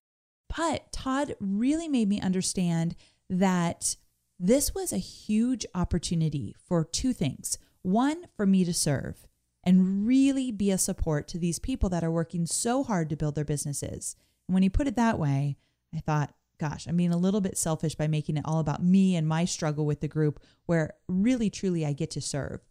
But 0.56 0.90
Todd 0.94 1.36
really 1.42 1.90
made 1.90 2.08
me 2.08 2.22
understand 2.22 2.96
that 3.30 3.98
this 4.40 4.74
was 4.74 4.94
a 4.94 4.98
huge 4.98 5.66
opportunity 5.76 6.56
for 6.66 6.86
two 6.86 7.12
things. 7.12 7.58
One, 7.82 8.24
for 8.38 8.46
me 8.46 8.64
to 8.64 8.74
serve 8.74 9.28
and 9.66 10.08
really 10.08 10.50
be 10.50 10.72
a 10.72 10.78
support 10.78 11.28
to 11.28 11.38
these 11.38 11.60
people 11.60 11.90
that 11.90 12.06
are 12.06 12.12
working 12.12 12.46
so 12.46 12.84
hard 12.84 13.10
to 13.10 13.18
build 13.18 13.36
their 13.36 13.44
businesses. 13.44 14.16
And 14.48 14.54
when 14.54 14.64
he 14.64 14.70
put 14.70 14.88
it 14.88 14.96
that 14.96 15.20
way, 15.20 15.58
I 15.94 16.00
thought, 16.00 16.34
gosh, 16.58 16.88
I'm 16.88 16.96
being 16.96 17.14
a 17.14 17.18
little 17.18 17.42
bit 17.42 17.58
selfish 17.58 17.96
by 17.96 18.08
making 18.08 18.38
it 18.38 18.46
all 18.46 18.60
about 18.60 18.82
me 18.82 19.18
and 19.18 19.28
my 19.28 19.44
struggle 19.44 19.86
with 19.86 20.00
the 20.00 20.08
group, 20.08 20.42
where 20.68 20.94
really, 21.10 21.50
truly 21.50 21.86
I 21.86 21.92
get 21.92 22.12
to 22.12 22.22
serve. 22.22 22.62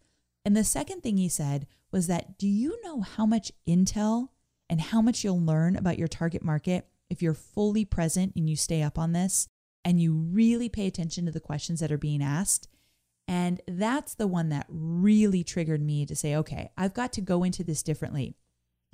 And 0.43 0.57
the 0.57 0.65
second 0.65 1.03
thing 1.03 1.19
he 1.19 1.29
said 1.29 1.67
was 1.91 2.07
that 2.07 2.39
do 2.39 2.49
you 2.49 2.79
know 2.83 3.03
how 3.03 3.27
much 3.27 3.53
intel 3.69 4.29
and 4.73 4.81
how 4.81 5.03
much 5.03 5.23
you'll 5.23 5.39
learn 5.39 5.77
about 5.77 5.99
your 5.99 6.09
target 6.09 6.43
market 6.43 6.87
if 7.11 7.21
you're 7.21 7.35
fully 7.35 7.85
present 7.85 8.33
and 8.37 8.49
you 8.49 8.57
stay 8.57 8.81
up 8.81 8.99
on 8.99 9.13
this 9.13 9.47
and 9.85 10.01
you 10.01 10.15
really 10.15 10.71
pay 10.71 10.87
attention 10.87 11.27
to 11.27 11.31
the 11.31 11.41
questions 11.41 11.81
that 11.81 11.93
are 11.93 11.99
being 11.99 12.23
asked? 12.23 12.69
And 13.29 13.61
that's 13.69 14.15
the 14.15 14.27
one 14.27 14.49
that 14.49 14.65
really 14.71 15.45
triggered 15.45 15.83
me 15.83 16.07
to 16.07 16.17
say, 16.17 16.35
okay, 16.37 16.71
I've 16.75 16.95
got 16.95 17.13
to 17.13 17.21
go 17.21 17.45
into 17.45 17.63
this 17.63 17.83
differently. 17.83 18.35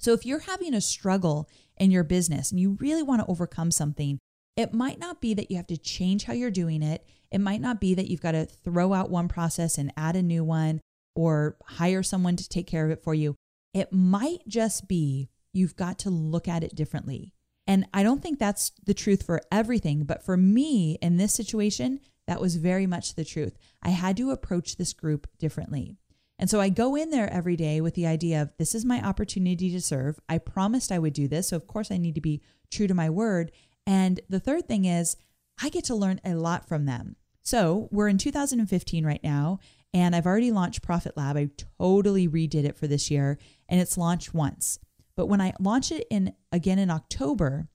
So 0.00 0.12
if 0.14 0.26
you're 0.26 0.40
having 0.40 0.74
a 0.74 0.80
struggle 0.80 1.48
in 1.76 1.92
your 1.92 2.02
business 2.02 2.50
and 2.50 2.58
you 2.58 2.76
really 2.80 3.04
want 3.04 3.20
to 3.20 3.30
overcome 3.30 3.70
something, 3.70 4.18
it 4.56 4.74
might 4.74 4.98
not 4.98 5.20
be 5.20 5.32
that 5.34 5.48
you 5.48 5.58
have 5.58 5.68
to 5.68 5.76
change 5.76 6.24
how 6.24 6.32
you're 6.32 6.50
doing 6.50 6.82
it. 6.82 7.06
It 7.30 7.40
might 7.40 7.60
not 7.60 7.80
be 7.80 7.94
that 7.94 8.10
you've 8.10 8.20
got 8.20 8.32
to 8.32 8.46
throw 8.46 8.94
out 8.94 9.10
one 9.10 9.28
process 9.28 9.78
and 9.78 9.92
add 9.96 10.16
a 10.16 10.22
new 10.22 10.42
one 10.42 10.80
or 11.14 11.56
hire 11.66 12.02
someone 12.02 12.34
to 12.34 12.48
take 12.48 12.66
care 12.66 12.84
of 12.84 12.90
it 12.90 13.04
for 13.04 13.14
you. 13.14 13.36
It 13.72 13.92
might 13.92 14.40
just 14.48 14.88
be 14.88 15.28
you've 15.52 15.76
got 15.76 15.98
to 16.00 16.10
look 16.10 16.48
at 16.48 16.62
it 16.62 16.74
differently. 16.74 17.32
And 17.66 17.86
I 17.92 18.02
don't 18.02 18.22
think 18.22 18.38
that's 18.38 18.72
the 18.86 18.94
truth 18.94 19.24
for 19.24 19.42
everything, 19.52 20.04
but 20.04 20.22
for 20.22 20.36
me 20.36 20.96
in 21.02 21.18
this 21.18 21.34
situation, 21.34 22.00
that 22.26 22.40
was 22.40 22.56
very 22.56 22.86
much 22.86 23.14
the 23.14 23.24
truth. 23.24 23.58
I 23.82 23.90
had 23.90 24.16
to 24.18 24.30
approach 24.30 24.76
this 24.76 24.92
group 24.92 25.26
differently. 25.38 25.96
And 26.38 26.48
so 26.48 26.60
I 26.60 26.68
go 26.68 26.94
in 26.94 27.10
there 27.10 27.32
every 27.32 27.56
day 27.56 27.80
with 27.80 27.94
the 27.94 28.06
idea 28.06 28.40
of 28.40 28.52
this 28.58 28.74
is 28.74 28.84
my 28.84 29.04
opportunity 29.04 29.70
to 29.70 29.80
serve. 29.80 30.20
I 30.28 30.38
promised 30.38 30.92
I 30.92 30.98
would 30.98 31.12
do 31.12 31.26
this. 31.26 31.48
So, 31.48 31.56
of 31.56 31.66
course, 31.66 31.90
I 31.90 31.96
need 31.98 32.14
to 32.14 32.20
be 32.20 32.42
true 32.70 32.86
to 32.86 32.94
my 32.94 33.10
word. 33.10 33.50
And 33.86 34.20
the 34.28 34.40
third 34.40 34.68
thing 34.68 34.84
is, 34.84 35.16
I 35.60 35.68
get 35.68 35.84
to 35.84 35.94
learn 35.94 36.20
a 36.24 36.34
lot 36.34 36.68
from 36.68 36.84
them. 36.84 37.16
So, 37.42 37.88
we're 37.90 38.08
in 38.08 38.18
2015 38.18 39.04
right 39.04 39.24
now, 39.24 39.58
and 39.92 40.14
I've 40.14 40.26
already 40.26 40.52
launched 40.52 40.82
Profit 40.82 41.16
Lab. 41.16 41.36
I 41.36 41.50
totally 41.78 42.28
redid 42.28 42.64
it 42.64 42.76
for 42.76 42.86
this 42.86 43.10
year, 43.10 43.38
and 43.68 43.80
it's 43.80 43.98
launched 43.98 44.32
once. 44.32 44.78
But 45.18 45.26
when 45.26 45.40
I 45.40 45.52
launch 45.58 45.90
it 45.90 46.06
in 46.10 46.32
again 46.52 46.78
in 46.78 46.90
October, 46.90 47.68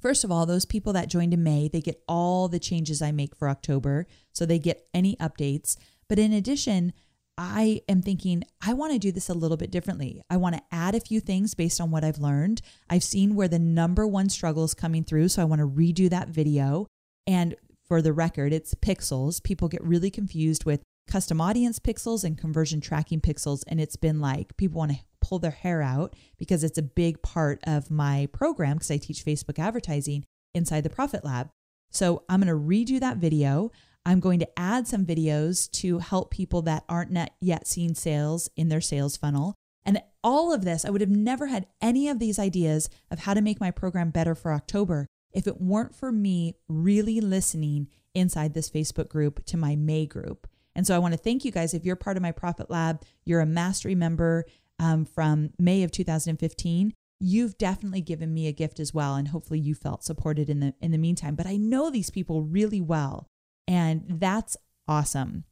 First 0.00 0.22
of 0.22 0.30
all, 0.30 0.44
those 0.44 0.66
people 0.66 0.92
that 0.92 1.08
joined 1.08 1.32
in 1.32 1.42
May, 1.42 1.66
they 1.66 1.80
get 1.80 2.04
all 2.06 2.46
the 2.46 2.58
changes 2.58 3.00
I 3.00 3.10
make 3.10 3.34
for 3.34 3.48
October. 3.48 4.06
So 4.34 4.44
they 4.44 4.58
get 4.58 4.86
any 4.92 5.16
updates. 5.16 5.78
But 6.10 6.18
in 6.18 6.30
addition, 6.30 6.92
I 7.38 7.80
am 7.88 8.02
thinking, 8.02 8.44
I 8.60 8.74
want 8.74 8.92
to 8.92 8.98
do 8.98 9.10
this 9.10 9.30
a 9.30 9.34
little 9.34 9.56
bit 9.56 9.70
differently. 9.70 10.20
I 10.28 10.36
want 10.36 10.56
to 10.56 10.62
add 10.70 10.94
a 10.94 11.00
few 11.00 11.20
things 11.20 11.54
based 11.54 11.80
on 11.80 11.90
what 11.90 12.04
I've 12.04 12.18
learned. 12.18 12.60
I've 12.90 13.02
seen 13.02 13.34
where 13.34 13.48
the 13.48 13.58
number 13.58 14.06
one 14.06 14.28
struggle 14.28 14.64
is 14.64 14.74
coming 14.74 15.04
through. 15.04 15.28
So 15.28 15.40
I 15.40 15.46
want 15.46 15.60
to 15.60 15.66
redo 15.66 16.10
that 16.10 16.28
video. 16.28 16.86
And 17.26 17.54
for 17.88 18.02
the 18.02 18.12
record, 18.12 18.52
it's 18.52 18.74
pixels. 18.74 19.42
People 19.42 19.68
get 19.68 19.82
really 19.82 20.10
confused 20.10 20.66
with 20.66 20.82
custom 21.08 21.40
audience 21.40 21.78
pixels 21.78 22.24
and 22.24 22.36
conversion 22.36 22.82
tracking 22.82 23.22
pixels. 23.22 23.62
And 23.68 23.80
it's 23.80 23.96
been 23.96 24.20
like 24.20 24.54
people 24.58 24.80
want 24.80 24.92
to 24.92 24.98
pull 25.24 25.38
their 25.38 25.50
hair 25.50 25.80
out 25.80 26.14
because 26.36 26.62
it's 26.62 26.76
a 26.76 26.82
big 26.82 27.22
part 27.22 27.58
of 27.66 27.90
my 27.90 28.28
program 28.32 28.76
because 28.76 28.90
I 28.90 28.98
teach 28.98 29.24
Facebook 29.24 29.58
advertising 29.58 30.24
inside 30.54 30.82
the 30.82 30.90
Profit 30.90 31.24
Lab. 31.24 31.48
So 31.90 32.24
I'm 32.28 32.42
going 32.42 32.48
to 32.48 32.54
redo 32.54 33.00
that 33.00 33.16
video. 33.16 33.72
I'm 34.04 34.20
going 34.20 34.38
to 34.40 34.58
add 34.58 34.86
some 34.86 35.06
videos 35.06 35.70
to 35.80 35.98
help 35.98 36.30
people 36.30 36.60
that 36.62 36.84
aren't 36.90 37.16
yet 37.40 37.66
seeing 37.66 37.94
sales 37.94 38.50
in 38.54 38.68
their 38.68 38.82
sales 38.82 39.16
funnel. 39.16 39.54
And 39.86 40.02
all 40.22 40.52
of 40.52 40.64
this, 40.64 40.84
I 40.84 40.90
would 40.90 41.00
have 41.00 41.10
never 41.10 41.46
had 41.46 41.66
any 41.80 42.08
of 42.08 42.18
these 42.18 42.38
ideas 42.38 42.90
of 43.10 43.20
how 43.20 43.32
to 43.32 43.40
make 43.40 43.60
my 43.60 43.70
program 43.70 44.10
better 44.10 44.34
for 44.34 44.52
October 44.52 45.06
if 45.32 45.46
it 45.46 45.60
weren't 45.60 45.94
for 45.94 46.12
me 46.12 46.56
really 46.68 47.20
listening 47.20 47.88
inside 48.14 48.52
this 48.52 48.70
Facebook 48.70 49.08
group 49.08 49.44
to 49.46 49.56
my 49.56 49.74
May 49.74 50.04
group. 50.04 50.46
And 50.74 50.86
so 50.86 50.94
I 50.94 50.98
want 50.98 51.12
to 51.12 51.18
thank 51.18 51.44
you 51.44 51.52
guys. 51.52 51.72
If 51.72 51.84
you're 51.84 51.96
part 51.96 52.16
of 52.16 52.22
my 52.22 52.32
Profit 52.32 52.70
Lab, 52.70 53.02
you're 53.24 53.40
a 53.40 53.46
mastery 53.46 53.94
member, 53.94 54.44
um, 54.78 55.04
from 55.04 55.50
May 55.58 55.82
of 55.82 55.90
2015, 55.90 56.92
you've 57.20 57.56
definitely 57.58 58.00
given 58.00 58.34
me 58.34 58.46
a 58.46 58.52
gift 58.52 58.80
as 58.80 58.92
well, 58.92 59.14
and 59.14 59.28
hopefully 59.28 59.60
you 59.60 59.74
felt 59.74 60.04
supported 60.04 60.50
in 60.50 60.60
the 60.60 60.74
in 60.80 60.90
the 60.90 60.98
meantime. 60.98 61.34
But 61.34 61.46
I 61.46 61.56
know 61.56 61.90
these 61.90 62.10
people 62.10 62.42
really 62.42 62.80
well, 62.80 63.26
and 63.66 64.04
that's 64.08 64.56
awesome. 64.88 65.44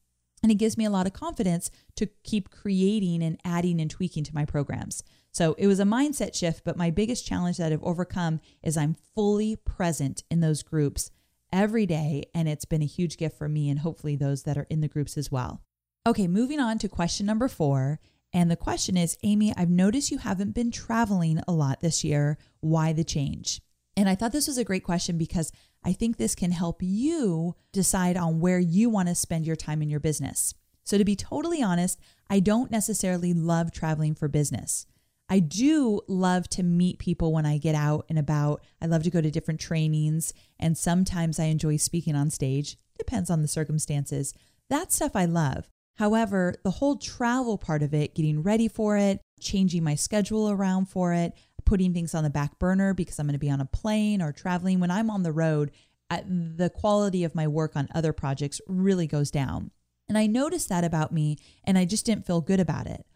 And 0.42 0.50
it 0.50 0.56
gives 0.56 0.76
me 0.76 0.84
a 0.84 0.90
lot 0.90 1.06
of 1.06 1.12
confidence 1.12 1.70
to 1.96 2.08
keep 2.24 2.50
creating 2.50 3.22
and 3.22 3.40
adding 3.44 3.80
and 3.80 3.90
tweaking 3.90 4.24
to 4.24 4.34
my 4.34 4.44
programs. 4.44 5.04
So 5.30 5.54
it 5.56 5.66
was 5.66 5.80
a 5.80 5.84
mindset 5.84 6.34
shift, 6.34 6.62
but 6.64 6.76
my 6.76 6.90
biggest 6.90 7.26
challenge 7.26 7.56
that 7.58 7.72
I've 7.72 7.82
overcome 7.82 8.40
is 8.62 8.76
I'm 8.76 8.96
fully 9.14 9.56
present 9.56 10.24
in 10.30 10.40
those 10.40 10.62
groups 10.62 11.10
every 11.52 11.86
day. 11.86 12.24
And 12.34 12.48
it's 12.48 12.64
been 12.64 12.82
a 12.82 12.86
huge 12.86 13.16
gift 13.16 13.38
for 13.38 13.48
me 13.48 13.70
and 13.70 13.78
hopefully 13.78 14.16
those 14.16 14.42
that 14.42 14.58
are 14.58 14.66
in 14.68 14.80
the 14.80 14.88
groups 14.88 15.16
as 15.16 15.30
well. 15.30 15.62
Okay, 16.06 16.26
moving 16.26 16.58
on 16.58 16.78
to 16.78 16.88
question 16.88 17.24
number 17.24 17.48
four. 17.48 18.00
And 18.32 18.50
the 18.50 18.56
question 18.56 18.96
is 18.96 19.18
Amy, 19.22 19.52
I've 19.56 19.70
noticed 19.70 20.10
you 20.10 20.18
haven't 20.18 20.54
been 20.54 20.70
traveling 20.70 21.40
a 21.46 21.52
lot 21.52 21.80
this 21.80 22.02
year. 22.02 22.38
Why 22.60 22.92
the 22.92 23.04
change? 23.04 23.60
And 23.96 24.08
I 24.08 24.14
thought 24.14 24.32
this 24.32 24.46
was 24.46 24.58
a 24.58 24.64
great 24.64 24.84
question 24.84 25.18
because 25.18 25.52
I 25.84 25.92
think 25.92 26.16
this 26.16 26.34
can 26.34 26.52
help 26.52 26.78
you 26.82 27.54
decide 27.72 28.16
on 28.16 28.40
where 28.40 28.58
you 28.58 28.88
want 28.88 29.08
to 29.08 29.14
spend 29.14 29.46
your 29.46 29.56
time 29.56 29.82
in 29.82 29.90
your 29.90 30.00
business. 30.00 30.54
So, 30.84 30.98
to 30.98 31.04
be 31.04 31.14
totally 31.14 31.62
honest, 31.62 32.00
I 32.28 32.40
don't 32.40 32.70
necessarily 32.70 33.32
love 33.32 33.70
traveling 33.70 34.14
for 34.14 34.28
business. 34.28 34.86
I 35.28 35.38
do 35.38 36.00
love 36.08 36.48
to 36.50 36.62
meet 36.62 36.98
people 36.98 37.32
when 37.32 37.46
I 37.46 37.58
get 37.58 37.74
out 37.74 38.04
and 38.08 38.18
about. 38.18 38.62
I 38.80 38.86
love 38.86 39.02
to 39.04 39.10
go 39.10 39.20
to 39.20 39.30
different 39.30 39.60
trainings, 39.60 40.34
and 40.58 40.76
sometimes 40.76 41.38
I 41.38 41.44
enjoy 41.44 41.76
speaking 41.76 42.16
on 42.16 42.30
stage. 42.30 42.76
Depends 42.98 43.30
on 43.30 43.42
the 43.42 43.48
circumstances. 43.48 44.34
That 44.68 44.92
stuff 44.92 45.12
I 45.14 45.24
love. 45.24 45.68
However, 45.96 46.54
the 46.64 46.70
whole 46.70 46.96
travel 46.96 47.58
part 47.58 47.82
of 47.82 47.94
it, 47.94 48.14
getting 48.14 48.42
ready 48.42 48.68
for 48.68 48.96
it, 48.96 49.20
changing 49.40 49.84
my 49.84 49.94
schedule 49.94 50.50
around 50.50 50.86
for 50.86 51.12
it, 51.12 51.32
putting 51.64 51.92
things 51.92 52.14
on 52.14 52.24
the 52.24 52.30
back 52.30 52.58
burner 52.58 52.94
because 52.94 53.18
I'm 53.18 53.26
going 53.26 53.34
to 53.34 53.38
be 53.38 53.50
on 53.50 53.60
a 53.60 53.66
plane 53.66 54.22
or 54.22 54.32
traveling. 54.32 54.80
When 54.80 54.90
I'm 54.90 55.10
on 55.10 55.22
the 55.22 55.32
road, 55.32 55.70
uh, 56.10 56.20
the 56.26 56.70
quality 56.70 57.24
of 57.24 57.34
my 57.34 57.46
work 57.46 57.76
on 57.76 57.88
other 57.94 58.12
projects 58.12 58.60
really 58.66 59.06
goes 59.06 59.30
down. 59.30 59.70
And 60.08 60.18
I 60.18 60.26
noticed 60.26 60.68
that 60.68 60.84
about 60.84 61.12
me 61.12 61.38
and 61.64 61.78
I 61.78 61.84
just 61.84 62.04
didn't 62.04 62.26
feel 62.26 62.40
good 62.40 62.60
about 62.60 62.86
it. 62.86 63.06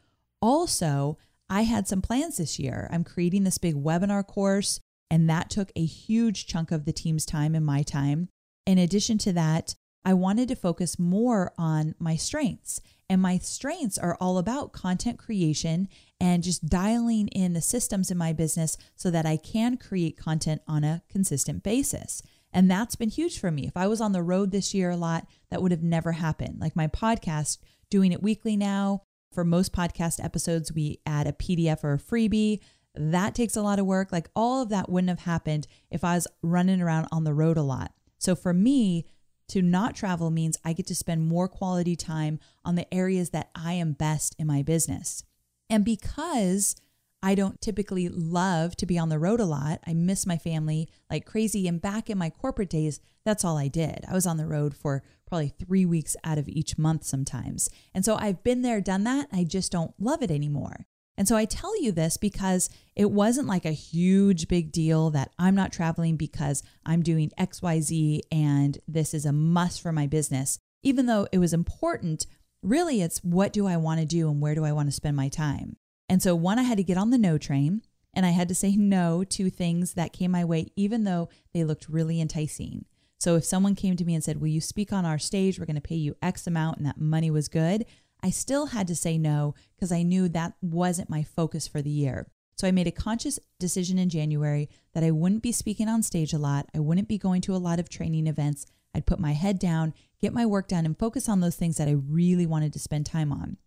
Also, 0.41 1.19
I 1.49 1.63
had 1.63 1.87
some 1.87 2.03
plans 2.03 2.37
this 2.37 2.59
year. 2.59 2.89
I'm 2.93 3.05
creating 3.05 3.45
this 3.45 3.59
big 3.59 3.75
webinar 3.75 4.27
course, 4.27 4.81
and 5.11 5.29
that 5.31 5.51
took 5.51 5.71
a 5.77 5.85
huge 5.85 6.47
chunk 6.47 6.73
of 6.73 6.85
the 6.85 6.93
team's 6.93 7.25
time 7.25 7.55
and 7.55 7.65
my 7.65 7.83
time. 7.83 8.29
In 8.67 8.79
addition 8.79 9.19
to 9.19 9.33
that, 9.35 9.75
I 10.07 10.15
wanted 10.15 10.47
to 10.49 10.55
focus 10.55 11.01
more 11.01 11.53
on 11.59 11.97
my 11.99 12.15
strengths. 12.15 12.81
And 13.11 13.21
my 13.21 13.39
strengths 13.39 13.99
are 13.99 14.17
all 14.21 14.39
about 14.39 14.73
content 14.73 15.19
creation 15.19 15.89
and 16.21 16.45
just 16.45 16.67
dialing 16.67 17.27
in 17.29 17.55
the 17.55 17.61
systems 17.61 18.13
in 18.13 18.17
my 18.17 18.33
business 18.33 18.79
so 18.95 19.11
that 19.11 19.27
I 19.27 19.37
can 19.37 19.77
create 19.77 20.17
content 20.17 20.63
on 20.69 20.85
a 20.85 21.03
consistent 21.11 21.65
basis. 21.65 22.23
And 22.53 22.71
that's 22.71 22.95
been 22.95 23.11
huge 23.11 23.41
for 23.41 23.51
me. 23.51 23.67
If 23.67 23.77
I 23.77 23.89
was 23.89 24.01
on 24.01 24.13
the 24.13 24.23
road 24.23 24.53
this 24.53 24.73
year 24.73 24.91
a 24.91 24.97
lot, 24.97 25.27
that 25.51 25.61
would 25.61 25.73
have 25.73 25.83
never 25.83 26.13
happened. 26.13 26.61
Like 26.61 26.77
my 26.77 26.87
podcast, 26.87 27.59
doing 27.91 28.13
it 28.13 28.23
weekly 28.23 28.57
now. 28.57 29.03
For 29.33 29.45
most 29.45 29.73
podcast 29.73 30.25
episodes, 30.25 30.73
we 30.73 31.01
add 31.05 31.27
a 31.27 31.33
PDF 31.33 31.83
or 31.83 31.95
a 31.95 31.99
freebie. 31.99 32.61
That 32.95 33.35
takes 33.35 33.57
a 33.57 33.63
lot 33.63 33.81
of 33.81 33.87
work. 33.87 34.13
Like 34.13 34.31
all 34.37 34.63
of 34.63 34.69
that 34.69 34.89
wouldn't 34.89 35.11
have 35.11 35.27
happened 35.27 35.67
if 35.91 36.05
I 36.05 36.15
was 36.15 36.29
running 36.43 36.81
around 36.81 37.09
on 37.11 37.25
the 37.25 37.35
road 37.35 37.57
a 37.57 37.63
lot. 37.63 37.93
So 38.19 38.37
for 38.37 38.55
me, 38.55 39.05
to 39.49 39.63
not 39.63 39.95
travel 39.95 40.31
means 40.31 40.59
I 40.65 40.73
get 40.73 40.87
to 40.89 40.95
spend 40.95 41.27
more 41.27 41.49
quality 41.49 41.97
time 41.97 42.39
on 42.65 42.75
the 42.75 42.93
areas 42.93 43.31
that 43.31 43.51
I 43.55 43.75
am 43.75 43.93
best 43.93 44.35
in 44.39 44.47
my 44.47 44.63
business. 44.63 45.23
And 45.71 45.85
because 45.85 46.77
I 47.23 47.35
don't 47.35 47.61
typically 47.61 48.09
love 48.09 48.77
to 48.77 48.87
be 48.87 48.99
on 48.99 49.09
the 49.09 49.19
road 49.19 49.41
a 49.41 49.47
lot, 49.47 49.81
I 49.87 49.95
miss 49.95 50.27
my 50.27 50.37
family 50.37 50.89
like 51.11 51.25
crazy. 51.25 51.67
And 51.67 51.81
back 51.81 52.09
in 52.11 52.19
my 52.19 52.31
corporate 52.31 52.71
days, 52.71 53.01
that's 53.25 53.45
all 53.45 53.57
I 53.57 53.69
did. 53.69 54.05
I 54.09 54.15
was 54.15 54.27
on 54.27 54.37
the 54.37 54.47
road 54.47 54.75
for 54.77 55.03
probably 55.27 55.49
three 55.49 55.85
weeks 55.85 56.17
out 56.23 56.39
of 56.39 56.49
each 56.49 56.79
month 56.79 57.05
sometimes. 57.05 57.69
And 57.95 58.05
so 58.05 58.17
I've 58.17 58.45
been 58.45 58.63
there, 58.63 58.81
done 58.81 59.05
that. 59.05 59.29
I 59.33 59.45
just 59.45 59.73
don't 59.73 59.95
love 59.99 60.23
it 60.23 60.31
anymore. 60.31 60.87
And 61.19 61.27
so 61.27 61.37
I 61.37 61.47
tell 61.47 61.81
you 61.83 61.93
this 61.93 62.17
because 62.17 62.69
it 62.95 63.11
wasn't 63.11 63.49
like 63.49 63.65
a 63.65 63.73
huge 63.73 64.49
big 64.49 64.71
deal 64.71 65.11
that 65.11 65.33
I'm 65.39 65.55
not 65.55 65.73
traveling 65.73 66.17
because 66.17 66.63
I'm 66.85 67.03
doing 67.03 67.33
XYZ 67.39 68.21
and 68.31 68.79
this 68.87 69.15
is 69.15 69.25
a 69.25 69.33
must 69.33 69.81
for 69.81 69.93
my 69.93 70.07
business. 70.07 70.59
Even 70.83 71.07
though 71.07 71.27
it 71.33 71.39
was 71.39 71.55
important, 71.55 72.27
really 72.63 73.01
it's 73.01 73.19
what 73.25 73.53
do 73.53 73.67
I 73.67 73.77
want 73.77 74.01
to 74.01 74.07
do 74.07 74.29
and 74.29 74.41
where 74.41 74.55
do 74.55 74.65
I 74.65 74.73
want 74.73 74.89
to 74.89 74.93
spend 74.93 75.17
my 75.17 75.29
time? 75.29 75.77
And 76.09 76.23
so, 76.23 76.35
one, 76.35 76.59
I 76.59 76.63
had 76.63 76.79
to 76.79 76.85
get 76.85 76.99
on 76.99 77.11
the 77.11 77.19
no 77.19 77.39
train 77.39 77.83
and 78.15 78.25
I 78.25 78.31
had 78.31 78.49
to 78.49 78.55
say 78.55 78.77
no 78.77 79.25
to 79.25 79.51
things 79.51 79.95
that 79.95 80.13
came 80.13 80.31
my 80.31 80.45
way, 80.45 80.69
even 80.77 81.05
though 81.05 81.29
they 81.53 81.65
looked 81.65 81.89
really 81.89 82.21
enticing. 82.21 82.85
So, 83.19 83.37
if 83.37 83.45
someone 83.45 83.75
came 83.75 83.97
to 83.97 84.05
me 84.05 84.15
and 84.15 84.23
said, 84.23 84.41
Will 84.41 84.49
you 84.49 84.61
speak 84.61 84.93
on 84.93 85.05
our 85.05 85.19
stage? 85.19 85.59
We're 85.59 85.67
going 85.67 85.77
to 85.77 85.81
pay 85.81 85.97
you 85.97 86.17
X 86.23 86.47
amount 86.47 86.77
and 86.77 86.87
that 86.87 87.01
money 87.01 87.31
was 87.31 87.49
good, 87.49 87.87
I 88.23 88.31
still 88.31 88.67
had 88.67 88.87
to 88.89 88.97
say 88.97 89.19
no 89.19 89.55
because 89.77 89.93
I 89.93 90.03
knew 90.03 90.29
that 90.29 90.55
wasn't 90.61 91.11
my 91.11 91.23
focus 91.23 91.69
for 91.69 91.83
the 91.83 91.91
year. 91.91 92.27
So 92.57 92.67
I 92.67 92.73
made 92.73 92.87
a 92.87 92.93
conscious 92.93 93.39
decision 93.61 93.99
in 93.99 94.09
January 94.09 94.71
that 94.95 95.05
I 95.05 95.11
wouldn't 95.11 95.43
be 95.43 95.53
speaking 95.53 95.89
on 95.89 96.03
stage 96.03 96.33
a 96.33 96.39
lot. 96.39 96.69
I 96.75 96.81
wouldn't 96.81 97.09
be 97.09 97.19
going 97.19 97.43
to 97.43 97.55
a 97.55 97.59
lot 97.59 97.79
of 97.79 97.89
training 97.89 98.27
events. 98.27 98.65
I'd 98.95 99.07
put 99.07 99.21
my 99.21 99.33
head 99.33 99.59
down, 99.59 99.93
get 100.23 100.33
my 100.33 100.47
work 100.47 100.69
done, 100.69 100.87
and 100.87 100.99
focus 100.99 101.29
on 101.29 101.41
those 101.41 101.57
things 101.57 101.77
that 101.77 101.89
I 101.89 101.93
really 101.93 102.47
wanted 102.47 102.73
to 102.73 102.79
spend 102.79 103.05
time 103.05 103.31
on. 103.31 103.59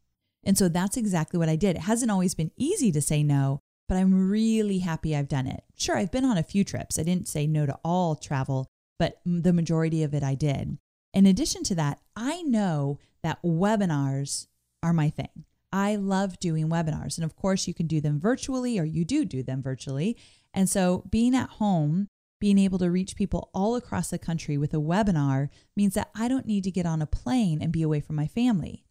And 0.43 0.57
so 0.57 0.67
that's 0.67 0.97
exactly 0.97 1.37
what 1.37 1.49
I 1.49 1.55
did. 1.55 1.75
It 1.75 1.83
hasn't 1.83 2.09
always 2.09 2.33
been 2.33 2.51
easy 2.57 2.91
to 2.93 3.01
say 3.01 3.21
no, 3.21 3.59
but 3.87 3.97
I'm 3.97 4.29
really 4.29 4.79
happy 4.79 5.15
I've 5.15 5.27
done 5.27 5.45
it. 5.45 5.63
Sure, 5.75 5.97
I've 5.97 6.11
been 6.11 6.25
on 6.25 6.37
a 6.37 6.43
few 6.43 6.63
trips. 6.63 6.97
I 6.97 7.03
didn't 7.03 7.27
say 7.27 7.45
no 7.45 7.67
to 7.67 7.77
all 7.83 8.15
travel, 8.15 8.67
but 8.97 9.19
the 9.23 9.53
majority 9.53 10.01
of 10.01 10.15
it 10.15 10.23
I 10.23 10.33
did. 10.33 10.79
In 11.13 11.25
addition 11.25 11.63
to 11.63 11.75
that, 11.75 11.99
I 12.15 12.41
know 12.43 12.99
that 13.23 13.41
webinars 13.43 14.47
are 14.83 14.93
my 14.93 15.09
thing. 15.09 15.45
I 15.71 15.95
love 15.95 16.39
doing 16.39 16.69
webinars. 16.69 17.17
And 17.17 17.25
of 17.25 17.35
course, 17.35 17.67
you 17.67 17.73
can 17.73 17.87
do 17.87 18.01
them 18.01 18.19
virtually 18.19 18.79
or 18.79 18.85
you 18.85 19.05
do 19.05 19.25
do 19.25 19.43
them 19.43 19.61
virtually. 19.61 20.17
And 20.53 20.69
so 20.69 21.03
being 21.09 21.35
at 21.35 21.49
home, 21.49 22.07
being 22.39 22.57
able 22.57 22.79
to 22.79 22.89
reach 22.89 23.15
people 23.15 23.49
all 23.53 23.75
across 23.75 24.09
the 24.09 24.17
country 24.17 24.57
with 24.57 24.73
a 24.73 24.77
webinar 24.77 25.49
means 25.75 25.93
that 25.93 26.09
I 26.15 26.27
don't 26.27 26.45
need 26.45 26.63
to 26.63 26.71
get 26.71 26.85
on 26.85 27.01
a 27.01 27.07
plane 27.07 27.61
and 27.61 27.71
be 27.71 27.81
away 27.81 27.99
from 27.99 28.15
my 28.15 28.27
family. 28.27 28.83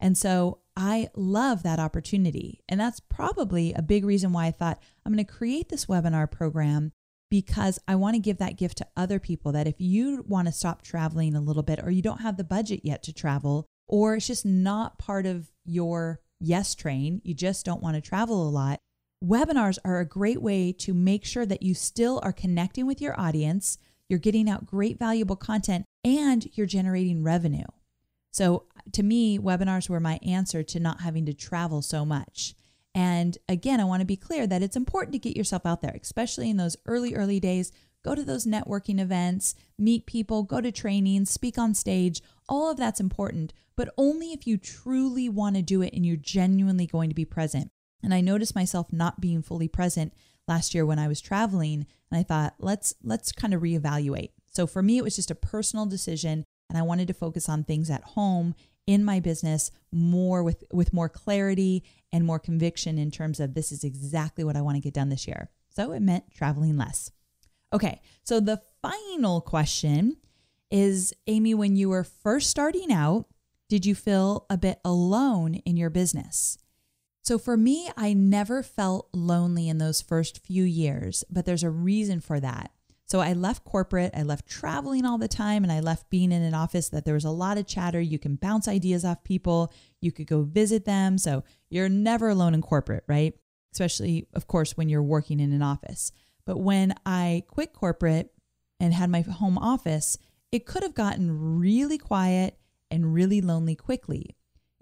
And 0.00 0.18
so 0.18 0.58
I 0.76 1.10
love 1.14 1.62
that 1.62 1.78
opportunity. 1.78 2.60
And 2.68 2.80
that's 2.80 3.00
probably 3.00 3.72
a 3.74 3.82
big 3.82 4.04
reason 4.04 4.32
why 4.32 4.46
I 4.46 4.50
thought 4.50 4.82
I'm 5.04 5.12
going 5.12 5.24
to 5.24 5.32
create 5.32 5.68
this 5.68 5.86
webinar 5.86 6.30
program 6.30 6.92
because 7.30 7.78
I 7.88 7.94
want 7.96 8.14
to 8.14 8.20
give 8.20 8.38
that 8.38 8.56
gift 8.56 8.78
to 8.78 8.86
other 8.96 9.18
people 9.18 9.52
that 9.52 9.66
if 9.66 9.80
you 9.80 10.24
want 10.26 10.46
to 10.46 10.52
stop 10.52 10.82
traveling 10.82 11.34
a 11.34 11.40
little 11.40 11.62
bit 11.62 11.80
or 11.82 11.90
you 11.90 12.02
don't 12.02 12.20
have 12.20 12.36
the 12.36 12.44
budget 12.44 12.80
yet 12.84 13.02
to 13.04 13.12
travel, 13.12 13.66
or 13.88 14.14
it's 14.14 14.26
just 14.26 14.46
not 14.46 14.98
part 14.98 15.26
of 15.26 15.50
your 15.64 16.20
yes 16.40 16.74
train, 16.74 17.20
you 17.24 17.34
just 17.34 17.64
don't 17.64 17.82
want 17.82 17.96
to 17.96 18.00
travel 18.00 18.46
a 18.46 18.50
lot, 18.50 18.78
webinars 19.24 19.78
are 19.84 20.00
a 20.00 20.06
great 20.06 20.42
way 20.42 20.72
to 20.72 20.94
make 20.94 21.24
sure 21.24 21.46
that 21.46 21.62
you 21.62 21.74
still 21.74 22.20
are 22.22 22.32
connecting 22.32 22.86
with 22.86 23.00
your 23.00 23.18
audience, 23.18 23.78
you're 24.08 24.18
getting 24.18 24.48
out 24.48 24.66
great, 24.66 24.98
valuable 24.98 25.36
content, 25.36 25.84
and 26.04 26.48
you're 26.52 26.66
generating 26.66 27.22
revenue. 27.22 27.64
So, 28.30 28.64
to 28.92 29.02
me, 29.02 29.38
webinars 29.38 29.88
were 29.88 30.00
my 30.00 30.18
answer 30.26 30.62
to 30.64 30.80
not 30.80 31.00
having 31.00 31.24
to 31.26 31.32
travel 31.32 31.82
so 31.82 32.04
much. 32.04 32.54
And 32.94 33.36
again, 33.48 33.80
I 33.80 33.84
want 33.84 34.00
to 34.00 34.06
be 34.06 34.16
clear 34.16 34.46
that 34.46 34.62
it's 34.62 34.76
important 34.76 35.12
to 35.14 35.18
get 35.18 35.36
yourself 35.36 35.66
out 35.66 35.82
there, 35.82 35.96
especially 36.00 36.48
in 36.48 36.56
those 36.56 36.76
early, 36.86 37.14
early 37.14 37.40
days. 37.40 37.72
Go 38.04 38.14
to 38.14 38.22
those 38.22 38.46
networking 38.46 39.00
events, 39.00 39.54
meet 39.78 40.06
people, 40.06 40.42
go 40.42 40.60
to 40.60 40.70
trainings, 40.70 41.30
speak 41.30 41.58
on 41.58 41.74
stage. 41.74 42.22
All 42.48 42.70
of 42.70 42.76
that's 42.76 43.00
important 43.00 43.52
but 43.76 43.92
only 43.96 44.32
if 44.32 44.46
you 44.46 44.56
truly 44.56 45.28
want 45.28 45.56
to 45.56 45.62
do 45.62 45.82
it 45.82 45.92
and 45.92 46.04
you're 46.06 46.16
genuinely 46.16 46.86
going 46.86 47.08
to 47.08 47.14
be 47.14 47.24
present. 47.24 47.70
And 48.02 48.14
I 48.14 48.20
noticed 48.20 48.54
myself 48.54 48.92
not 48.92 49.20
being 49.20 49.42
fully 49.42 49.68
present 49.68 50.12
last 50.46 50.74
year 50.74 50.84
when 50.84 50.98
I 50.98 51.08
was 51.08 51.20
traveling, 51.20 51.86
and 52.10 52.20
I 52.20 52.22
thought, 52.22 52.54
let's 52.58 52.94
let's 53.02 53.32
kind 53.32 53.54
of 53.54 53.62
reevaluate. 53.62 54.30
So 54.46 54.66
for 54.66 54.82
me 54.82 54.98
it 54.98 55.04
was 55.04 55.16
just 55.16 55.30
a 55.30 55.36
personal 55.36 55.86
decision 55.86 56.44
and 56.68 56.78
I 56.78 56.82
wanted 56.82 57.08
to 57.08 57.14
focus 57.14 57.48
on 57.48 57.64
things 57.64 57.90
at 57.90 58.02
home 58.02 58.54
in 58.86 59.04
my 59.04 59.20
business 59.20 59.70
more 59.92 60.42
with 60.42 60.64
with 60.72 60.92
more 60.92 61.08
clarity 61.08 61.84
and 62.12 62.26
more 62.26 62.38
conviction 62.38 62.98
in 62.98 63.10
terms 63.10 63.40
of 63.40 63.54
this 63.54 63.72
is 63.72 63.84
exactly 63.84 64.44
what 64.44 64.56
I 64.56 64.62
want 64.62 64.76
to 64.76 64.80
get 64.80 64.94
done 64.94 65.08
this 65.08 65.26
year. 65.26 65.50
So 65.70 65.92
it 65.92 66.00
meant 66.00 66.32
traveling 66.34 66.76
less. 66.76 67.10
Okay, 67.72 68.00
so 68.22 68.38
the 68.38 68.60
final 68.80 69.40
question 69.40 70.16
is 70.70 71.12
Amy, 71.26 71.54
when 71.54 71.76
you 71.76 71.88
were 71.88 72.04
first 72.04 72.50
starting 72.50 72.92
out, 72.92 73.26
did 73.68 73.84
you 73.86 73.94
feel 73.94 74.46
a 74.48 74.56
bit 74.56 74.78
alone 74.84 75.54
in 75.54 75.76
your 75.76 75.90
business? 75.90 76.58
So 77.22 77.38
for 77.38 77.56
me, 77.56 77.90
I 77.96 78.12
never 78.12 78.62
felt 78.62 79.08
lonely 79.14 79.68
in 79.68 79.78
those 79.78 80.02
first 80.02 80.44
few 80.44 80.62
years, 80.62 81.24
but 81.30 81.46
there's 81.46 81.64
a 81.64 81.70
reason 81.70 82.20
for 82.20 82.38
that. 82.38 82.70
So 83.14 83.20
I 83.20 83.32
left 83.32 83.64
corporate, 83.64 84.10
I 84.12 84.24
left 84.24 84.48
traveling 84.48 85.04
all 85.04 85.18
the 85.18 85.28
time, 85.28 85.62
and 85.62 85.70
I 85.70 85.78
left 85.78 86.10
being 86.10 86.32
in 86.32 86.42
an 86.42 86.52
office 86.52 86.88
that 86.88 87.04
there 87.04 87.14
was 87.14 87.24
a 87.24 87.30
lot 87.30 87.58
of 87.58 87.64
chatter. 87.68 88.00
You 88.00 88.18
can 88.18 88.34
bounce 88.34 88.66
ideas 88.66 89.04
off 89.04 89.22
people, 89.22 89.72
you 90.00 90.10
could 90.10 90.26
go 90.26 90.42
visit 90.42 90.84
them. 90.84 91.16
So 91.18 91.44
you're 91.70 91.88
never 91.88 92.28
alone 92.28 92.54
in 92.54 92.60
corporate, 92.60 93.04
right? 93.06 93.32
Especially, 93.72 94.26
of 94.34 94.48
course, 94.48 94.76
when 94.76 94.88
you're 94.88 95.00
working 95.00 95.38
in 95.38 95.52
an 95.52 95.62
office. 95.62 96.10
But 96.44 96.58
when 96.58 96.92
I 97.06 97.44
quit 97.46 97.72
corporate 97.72 98.32
and 98.80 98.92
had 98.92 99.10
my 99.10 99.20
home 99.20 99.58
office, 99.58 100.18
it 100.50 100.66
could 100.66 100.82
have 100.82 100.96
gotten 100.96 101.60
really 101.60 101.98
quiet 101.98 102.58
and 102.90 103.14
really 103.14 103.40
lonely 103.40 103.76
quickly, 103.76 104.34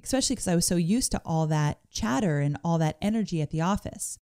especially 0.02 0.36
because 0.36 0.48
I 0.48 0.54
was 0.54 0.66
so 0.66 0.76
used 0.76 1.12
to 1.12 1.20
all 1.26 1.48
that 1.48 1.80
chatter 1.90 2.40
and 2.40 2.56
all 2.64 2.78
that 2.78 2.96
energy 3.02 3.42
at 3.42 3.50
the 3.50 3.60
office. 3.60 4.18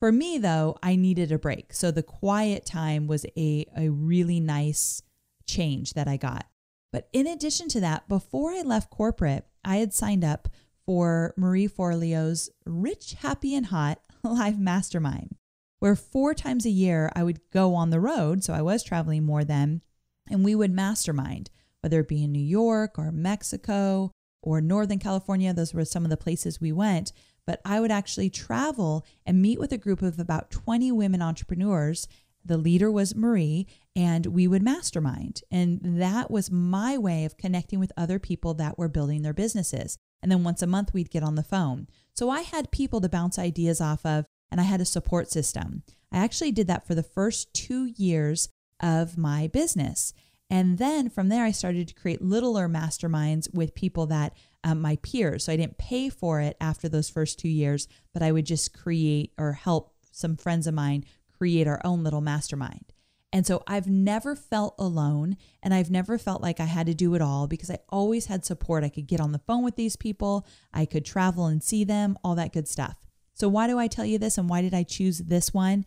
For 0.00 0.12
me, 0.12 0.38
though, 0.38 0.76
I 0.82 0.96
needed 0.96 1.32
a 1.32 1.38
break. 1.38 1.72
So 1.72 1.90
the 1.90 2.02
quiet 2.02 2.66
time 2.66 3.06
was 3.06 3.24
a, 3.36 3.66
a 3.76 3.88
really 3.88 4.40
nice 4.40 5.02
change 5.46 5.94
that 5.94 6.08
I 6.08 6.16
got. 6.16 6.46
But 6.92 7.08
in 7.12 7.26
addition 7.26 7.68
to 7.70 7.80
that, 7.80 8.08
before 8.08 8.52
I 8.52 8.62
left 8.62 8.90
corporate, 8.90 9.46
I 9.64 9.76
had 9.76 9.92
signed 9.92 10.24
up 10.24 10.48
for 10.86 11.34
Marie 11.36 11.66
Forleo's 11.66 12.50
Rich, 12.64 13.14
Happy, 13.20 13.54
and 13.54 13.66
Hot 13.66 13.98
Live 14.22 14.58
Mastermind, 14.58 15.36
where 15.80 15.96
four 15.96 16.34
times 16.34 16.66
a 16.66 16.70
year 16.70 17.10
I 17.14 17.22
would 17.22 17.40
go 17.50 17.74
on 17.74 17.90
the 17.90 18.00
road. 18.00 18.44
So 18.44 18.52
I 18.52 18.62
was 18.62 18.82
traveling 18.82 19.24
more 19.24 19.44
then, 19.44 19.82
and 20.30 20.44
we 20.44 20.54
would 20.54 20.70
mastermind, 20.70 21.50
whether 21.80 22.00
it 22.00 22.08
be 22.08 22.22
in 22.22 22.32
New 22.32 22.38
York 22.38 22.98
or 22.98 23.10
Mexico 23.10 24.12
or 24.42 24.60
Northern 24.60 24.98
California. 24.98 25.52
Those 25.52 25.74
were 25.74 25.84
some 25.84 26.04
of 26.04 26.10
the 26.10 26.16
places 26.16 26.60
we 26.60 26.72
went. 26.72 27.12
But 27.46 27.60
I 27.64 27.80
would 27.80 27.90
actually 27.90 28.30
travel 28.30 29.04
and 29.26 29.42
meet 29.42 29.60
with 29.60 29.72
a 29.72 29.78
group 29.78 30.02
of 30.02 30.18
about 30.18 30.50
20 30.50 30.90
women 30.92 31.20
entrepreneurs. 31.20 32.08
The 32.44 32.58
leader 32.58 32.90
was 32.90 33.14
Marie, 33.14 33.66
and 33.96 34.26
we 34.26 34.46
would 34.46 34.62
mastermind. 34.62 35.42
And 35.50 36.00
that 36.00 36.30
was 36.30 36.50
my 36.50 36.98
way 36.98 37.24
of 37.24 37.36
connecting 37.36 37.80
with 37.80 37.92
other 37.96 38.18
people 38.18 38.54
that 38.54 38.78
were 38.78 38.88
building 38.88 39.22
their 39.22 39.32
businesses. 39.32 39.96
And 40.22 40.30
then 40.32 40.44
once 40.44 40.62
a 40.62 40.66
month, 40.66 40.94
we'd 40.94 41.10
get 41.10 41.22
on 41.22 41.34
the 41.34 41.42
phone. 41.42 41.86
So 42.14 42.30
I 42.30 42.42
had 42.42 42.70
people 42.70 43.00
to 43.00 43.08
bounce 43.08 43.38
ideas 43.38 43.80
off 43.80 44.06
of, 44.06 44.24
and 44.50 44.60
I 44.60 44.64
had 44.64 44.80
a 44.80 44.86
support 44.86 45.30
system. 45.30 45.82
I 46.12 46.18
actually 46.18 46.52
did 46.52 46.66
that 46.68 46.86
for 46.86 46.94
the 46.94 47.02
first 47.02 47.52
two 47.52 47.90
years 47.96 48.48
of 48.80 49.18
my 49.18 49.48
business. 49.48 50.12
And 50.50 50.78
then 50.78 51.08
from 51.08 51.28
there, 51.28 51.44
I 51.44 51.50
started 51.50 51.88
to 51.88 51.94
create 51.94 52.22
littler 52.22 52.68
masterminds 52.68 53.52
with 53.52 53.74
people 53.74 54.06
that 54.06 54.36
um, 54.62 54.80
my 54.80 54.96
peers. 54.96 55.44
So 55.44 55.52
I 55.52 55.56
didn't 55.56 55.78
pay 55.78 56.08
for 56.08 56.40
it 56.40 56.56
after 56.60 56.88
those 56.88 57.10
first 57.10 57.38
two 57.38 57.48
years, 57.48 57.88
but 58.12 58.22
I 58.22 58.32
would 58.32 58.46
just 58.46 58.76
create 58.76 59.32
or 59.38 59.52
help 59.52 59.94
some 60.10 60.36
friends 60.36 60.66
of 60.66 60.74
mine 60.74 61.04
create 61.36 61.66
our 61.66 61.80
own 61.84 62.04
little 62.04 62.20
mastermind. 62.20 62.92
And 63.32 63.44
so 63.44 63.64
I've 63.66 63.88
never 63.88 64.36
felt 64.36 64.76
alone 64.78 65.36
and 65.60 65.74
I've 65.74 65.90
never 65.90 66.18
felt 66.18 66.40
like 66.40 66.60
I 66.60 66.66
had 66.66 66.86
to 66.86 66.94
do 66.94 67.16
it 67.16 67.20
all 67.20 67.48
because 67.48 67.68
I 67.68 67.78
always 67.88 68.26
had 68.26 68.44
support. 68.44 68.84
I 68.84 68.88
could 68.88 69.08
get 69.08 69.20
on 69.20 69.32
the 69.32 69.40
phone 69.40 69.64
with 69.64 69.74
these 69.74 69.96
people, 69.96 70.46
I 70.72 70.86
could 70.86 71.04
travel 71.04 71.46
and 71.46 71.60
see 71.60 71.82
them, 71.82 72.16
all 72.22 72.36
that 72.36 72.52
good 72.52 72.68
stuff. 72.68 72.94
So, 73.34 73.48
why 73.48 73.66
do 73.66 73.76
I 73.76 73.88
tell 73.88 74.04
you 74.04 74.18
this 74.18 74.38
and 74.38 74.48
why 74.48 74.62
did 74.62 74.72
I 74.72 74.84
choose 74.84 75.18
this 75.18 75.52
one? 75.52 75.84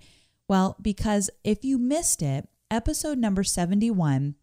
Well, 0.49 0.75
because 0.81 1.29
if 1.45 1.63
you 1.63 1.77
missed 1.77 2.21
it, 2.21 2.49
episode 2.69 3.17
number 3.17 3.45
71, 3.45 4.35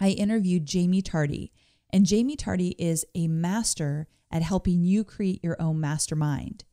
I 0.00 0.10
interviewed 0.10 0.68
Jaime 0.72 1.02
Tardy. 1.02 1.52
And 1.90 2.08
Jaime 2.08 2.36
Tardy 2.36 2.74
is 2.78 3.04
a 3.14 3.28
master 3.28 4.08
at 4.30 4.42
helping 4.42 4.82
you 4.82 5.04
create 5.04 5.44
your 5.44 5.60
own 5.60 5.78
mastermind. 5.80 6.64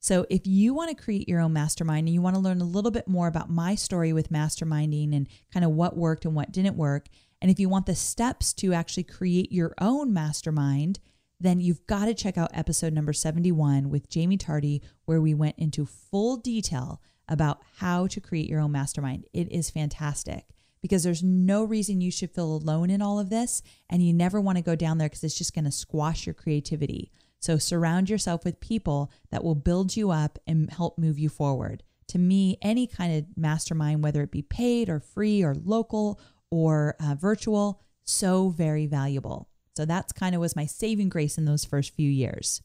So, 0.00 0.24
if 0.30 0.46
you 0.46 0.72
want 0.72 0.96
to 0.96 1.02
create 1.02 1.28
your 1.28 1.40
own 1.40 1.52
mastermind 1.52 2.06
and 2.06 2.14
you 2.14 2.22
want 2.22 2.36
to 2.36 2.40
learn 2.40 2.60
a 2.60 2.64
little 2.64 2.92
bit 2.92 3.08
more 3.08 3.26
about 3.26 3.50
my 3.50 3.74
story 3.74 4.12
with 4.12 4.30
masterminding 4.30 5.14
and 5.14 5.26
kind 5.52 5.64
of 5.64 5.72
what 5.72 5.96
worked 5.96 6.24
and 6.24 6.36
what 6.36 6.52
didn't 6.52 6.76
work, 6.76 7.08
and 7.42 7.50
if 7.50 7.58
you 7.58 7.68
want 7.68 7.86
the 7.86 7.96
steps 7.96 8.52
to 8.54 8.72
actually 8.72 9.02
create 9.02 9.50
your 9.50 9.74
own 9.80 10.12
mastermind, 10.12 11.00
then 11.40 11.60
you've 11.60 11.84
got 11.86 12.04
to 12.04 12.14
check 12.14 12.38
out 12.38 12.50
episode 12.54 12.92
number 12.92 13.12
71 13.12 13.90
with 13.90 14.06
Jaime 14.12 14.36
Tardy, 14.36 14.82
where 15.04 15.20
we 15.20 15.34
went 15.34 15.58
into 15.58 15.84
full 15.84 16.36
detail 16.36 17.00
about 17.28 17.60
how 17.78 18.06
to 18.06 18.20
create 18.20 18.48
your 18.48 18.60
own 18.60 18.72
mastermind. 18.72 19.26
It 19.32 19.50
is 19.50 19.68
fantastic 19.68 20.46
because 20.80 21.02
there's 21.02 21.22
no 21.22 21.64
reason 21.64 22.00
you 22.00 22.10
should 22.10 22.30
feel 22.30 22.56
alone 22.56 22.90
in 22.90 23.02
all 23.02 23.18
of 23.18 23.30
this, 23.30 23.62
and 23.88 24.02
you 24.02 24.12
never 24.12 24.40
want 24.40 24.58
to 24.58 24.64
go 24.64 24.74
down 24.74 24.98
there 24.98 25.08
because 25.08 25.24
it's 25.24 25.38
just 25.38 25.54
going 25.54 25.64
to 25.64 25.70
squash 25.70 26.26
your 26.26 26.34
creativity. 26.34 27.10
So 27.40 27.56
surround 27.58 28.10
yourself 28.10 28.44
with 28.44 28.60
people 28.60 29.10
that 29.30 29.44
will 29.44 29.54
build 29.54 29.96
you 29.96 30.10
up 30.10 30.38
and 30.46 30.70
help 30.70 30.98
move 30.98 31.18
you 31.18 31.28
forward. 31.28 31.82
To 32.08 32.18
me, 32.18 32.58
any 32.62 32.86
kind 32.86 33.16
of 33.16 33.36
mastermind, 33.36 34.02
whether 34.02 34.22
it 34.22 34.30
be 34.30 34.42
paid 34.42 34.88
or 34.88 34.98
free 34.98 35.42
or 35.42 35.54
local 35.54 36.20
or 36.50 36.96
uh, 37.00 37.14
virtual, 37.14 37.82
so 38.04 38.48
very 38.48 38.86
valuable. 38.86 39.48
So 39.76 39.84
that's 39.84 40.12
kind 40.12 40.34
of 40.34 40.40
was 40.40 40.56
my 40.56 40.66
saving 40.66 41.10
grace 41.10 41.38
in 41.38 41.44
those 41.44 41.64
first 41.64 41.94
few 41.94 42.10
years. 42.10 42.62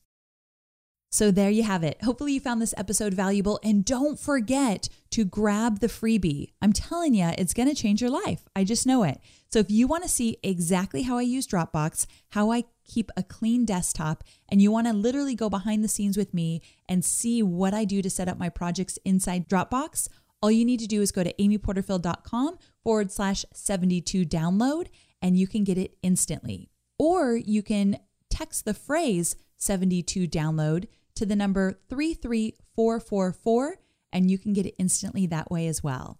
So 1.13 1.29
there 1.29 1.51
you 1.51 1.61
have 1.61 1.83
it. 1.83 2.01
Hopefully 2.01 2.33
you 2.33 2.39
found 2.39 2.59
this 2.59 2.73
episode 2.75 3.13
valuable 3.13 3.59
and 3.61 3.85
don't 3.85 4.19
forget 4.19 4.89
to 5.11 5.23
grab 5.23 5.79
the 5.79 5.85
freebie. 5.85 6.53
I'm 6.59 6.73
telling 6.73 7.13
you, 7.13 7.29
it's 7.37 7.53
going 7.53 7.69
to 7.69 7.75
change 7.75 8.01
your 8.01 8.09
life. 8.09 8.47
I 8.55 8.63
just 8.63 8.87
know 8.87 9.03
it. 9.03 9.19
So 9.51 9.59
if 9.59 9.69
you 9.69 9.85
want 9.85 10.01
to 10.01 10.09
see 10.09 10.39
exactly 10.41 11.03
how 11.03 11.19
I 11.19 11.21
use 11.21 11.45
Dropbox, 11.45 12.07
how 12.29 12.51
I 12.51 12.63
keep 12.83 13.11
a 13.15 13.21
clean 13.21 13.63
desktop, 13.63 14.23
and 14.49 14.59
you 14.59 14.71
want 14.71 14.87
to 14.87 14.93
literally 14.93 15.35
go 15.35 15.51
behind 15.51 15.83
the 15.83 15.87
scenes 15.87 16.17
with 16.17 16.33
me 16.33 16.63
and 16.89 17.05
see 17.05 17.43
what 17.43 17.75
I 17.75 17.85
do 17.85 18.01
to 18.01 18.09
set 18.09 18.27
up 18.27 18.39
my 18.39 18.49
projects 18.49 18.97
inside 19.05 19.47
Dropbox, 19.47 20.07
all 20.41 20.49
you 20.49 20.65
need 20.65 20.79
to 20.79 20.87
do 20.87 21.03
is 21.03 21.11
go 21.11 21.23
to 21.23 21.33
amyporterfield.com 21.33 22.57
forward 22.81 23.11
slash 23.11 23.45
72 23.53 24.25
download 24.25 24.87
and 25.21 25.37
you 25.37 25.45
can 25.45 25.63
get 25.63 25.77
it 25.77 25.95
instantly. 26.01 26.71
Or 26.97 27.35
you 27.35 27.61
can 27.61 27.99
text 28.31 28.65
the 28.65 28.73
phrase 28.73 29.35
72 29.57 30.27
download 30.27 30.87
to 31.15 31.25
the 31.25 31.35
number 31.35 31.79
33444 31.89 33.77
and 34.11 34.29
you 34.29 34.37
can 34.37 34.53
get 34.53 34.65
it 34.65 34.75
instantly 34.77 35.25
that 35.27 35.51
way 35.51 35.67
as 35.67 35.83
well. 35.83 36.19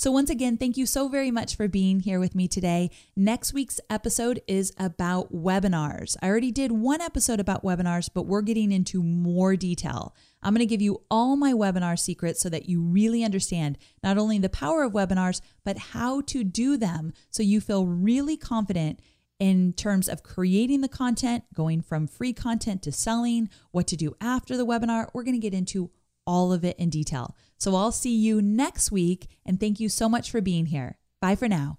So, 0.00 0.12
once 0.12 0.30
again, 0.30 0.56
thank 0.56 0.76
you 0.76 0.86
so 0.86 1.08
very 1.08 1.32
much 1.32 1.56
for 1.56 1.66
being 1.66 1.98
here 1.98 2.20
with 2.20 2.36
me 2.36 2.46
today. 2.46 2.92
Next 3.16 3.52
week's 3.52 3.80
episode 3.90 4.40
is 4.46 4.72
about 4.78 5.32
webinars. 5.32 6.16
I 6.22 6.28
already 6.28 6.52
did 6.52 6.70
one 6.70 7.00
episode 7.00 7.40
about 7.40 7.64
webinars, 7.64 8.08
but 8.14 8.24
we're 8.24 8.42
getting 8.42 8.70
into 8.70 9.02
more 9.02 9.56
detail. 9.56 10.14
I'm 10.40 10.54
going 10.54 10.60
to 10.60 10.66
give 10.66 10.80
you 10.80 11.02
all 11.10 11.34
my 11.34 11.52
webinar 11.52 11.98
secrets 11.98 12.40
so 12.40 12.48
that 12.48 12.68
you 12.68 12.80
really 12.80 13.24
understand 13.24 13.76
not 14.00 14.18
only 14.18 14.38
the 14.38 14.48
power 14.48 14.84
of 14.84 14.92
webinars, 14.92 15.40
but 15.64 15.78
how 15.78 16.20
to 16.26 16.44
do 16.44 16.76
them 16.76 17.12
so 17.30 17.42
you 17.42 17.60
feel 17.60 17.84
really 17.84 18.36
confident 18.36 19.00
in 19.38 19.72
terms 19.72 20.08
of 20.08 20.22
creating 20.22 20.80
the 20.80 20.88
content, 20.88 21.44
going 21.54 21.80
from 21.80 22.06
free 22.06 22.32
content 22.32 22.82
to 22.82 22.92
selling, 22.92 23.48
what 23.70 23.86
to 23.88 23.96
do 23.96 24.16
after 24.20 24.56
the 24.56 24.66
webinar. 24.66 25.08
We're 25.12 25.22
going 25.22 25.34
to 25.34 25.40
get 25.40 25.54
into 25.54 25.90
all 26.26 26.52
of 26.52 26.64
it 26.64 26.78
in 26.78 26.90
detail. 26.90 27.36
So 27.56 27.74
I'll 27.74 27.92
see 27.92 28.14
you 28.14 28.42
next 28.42 28.92
week, 28.92 29.28
and 29.46 29.58
thank 29.58 29.80
you 29.80 29.88
so 29.88 30.08
much 30.08 30.30
for 30.30 30.40
being 30.40 30.66
here. 30.66 30.98
Bye 31.20 31.36
for 31.36 31.48
now. 31.48 31.78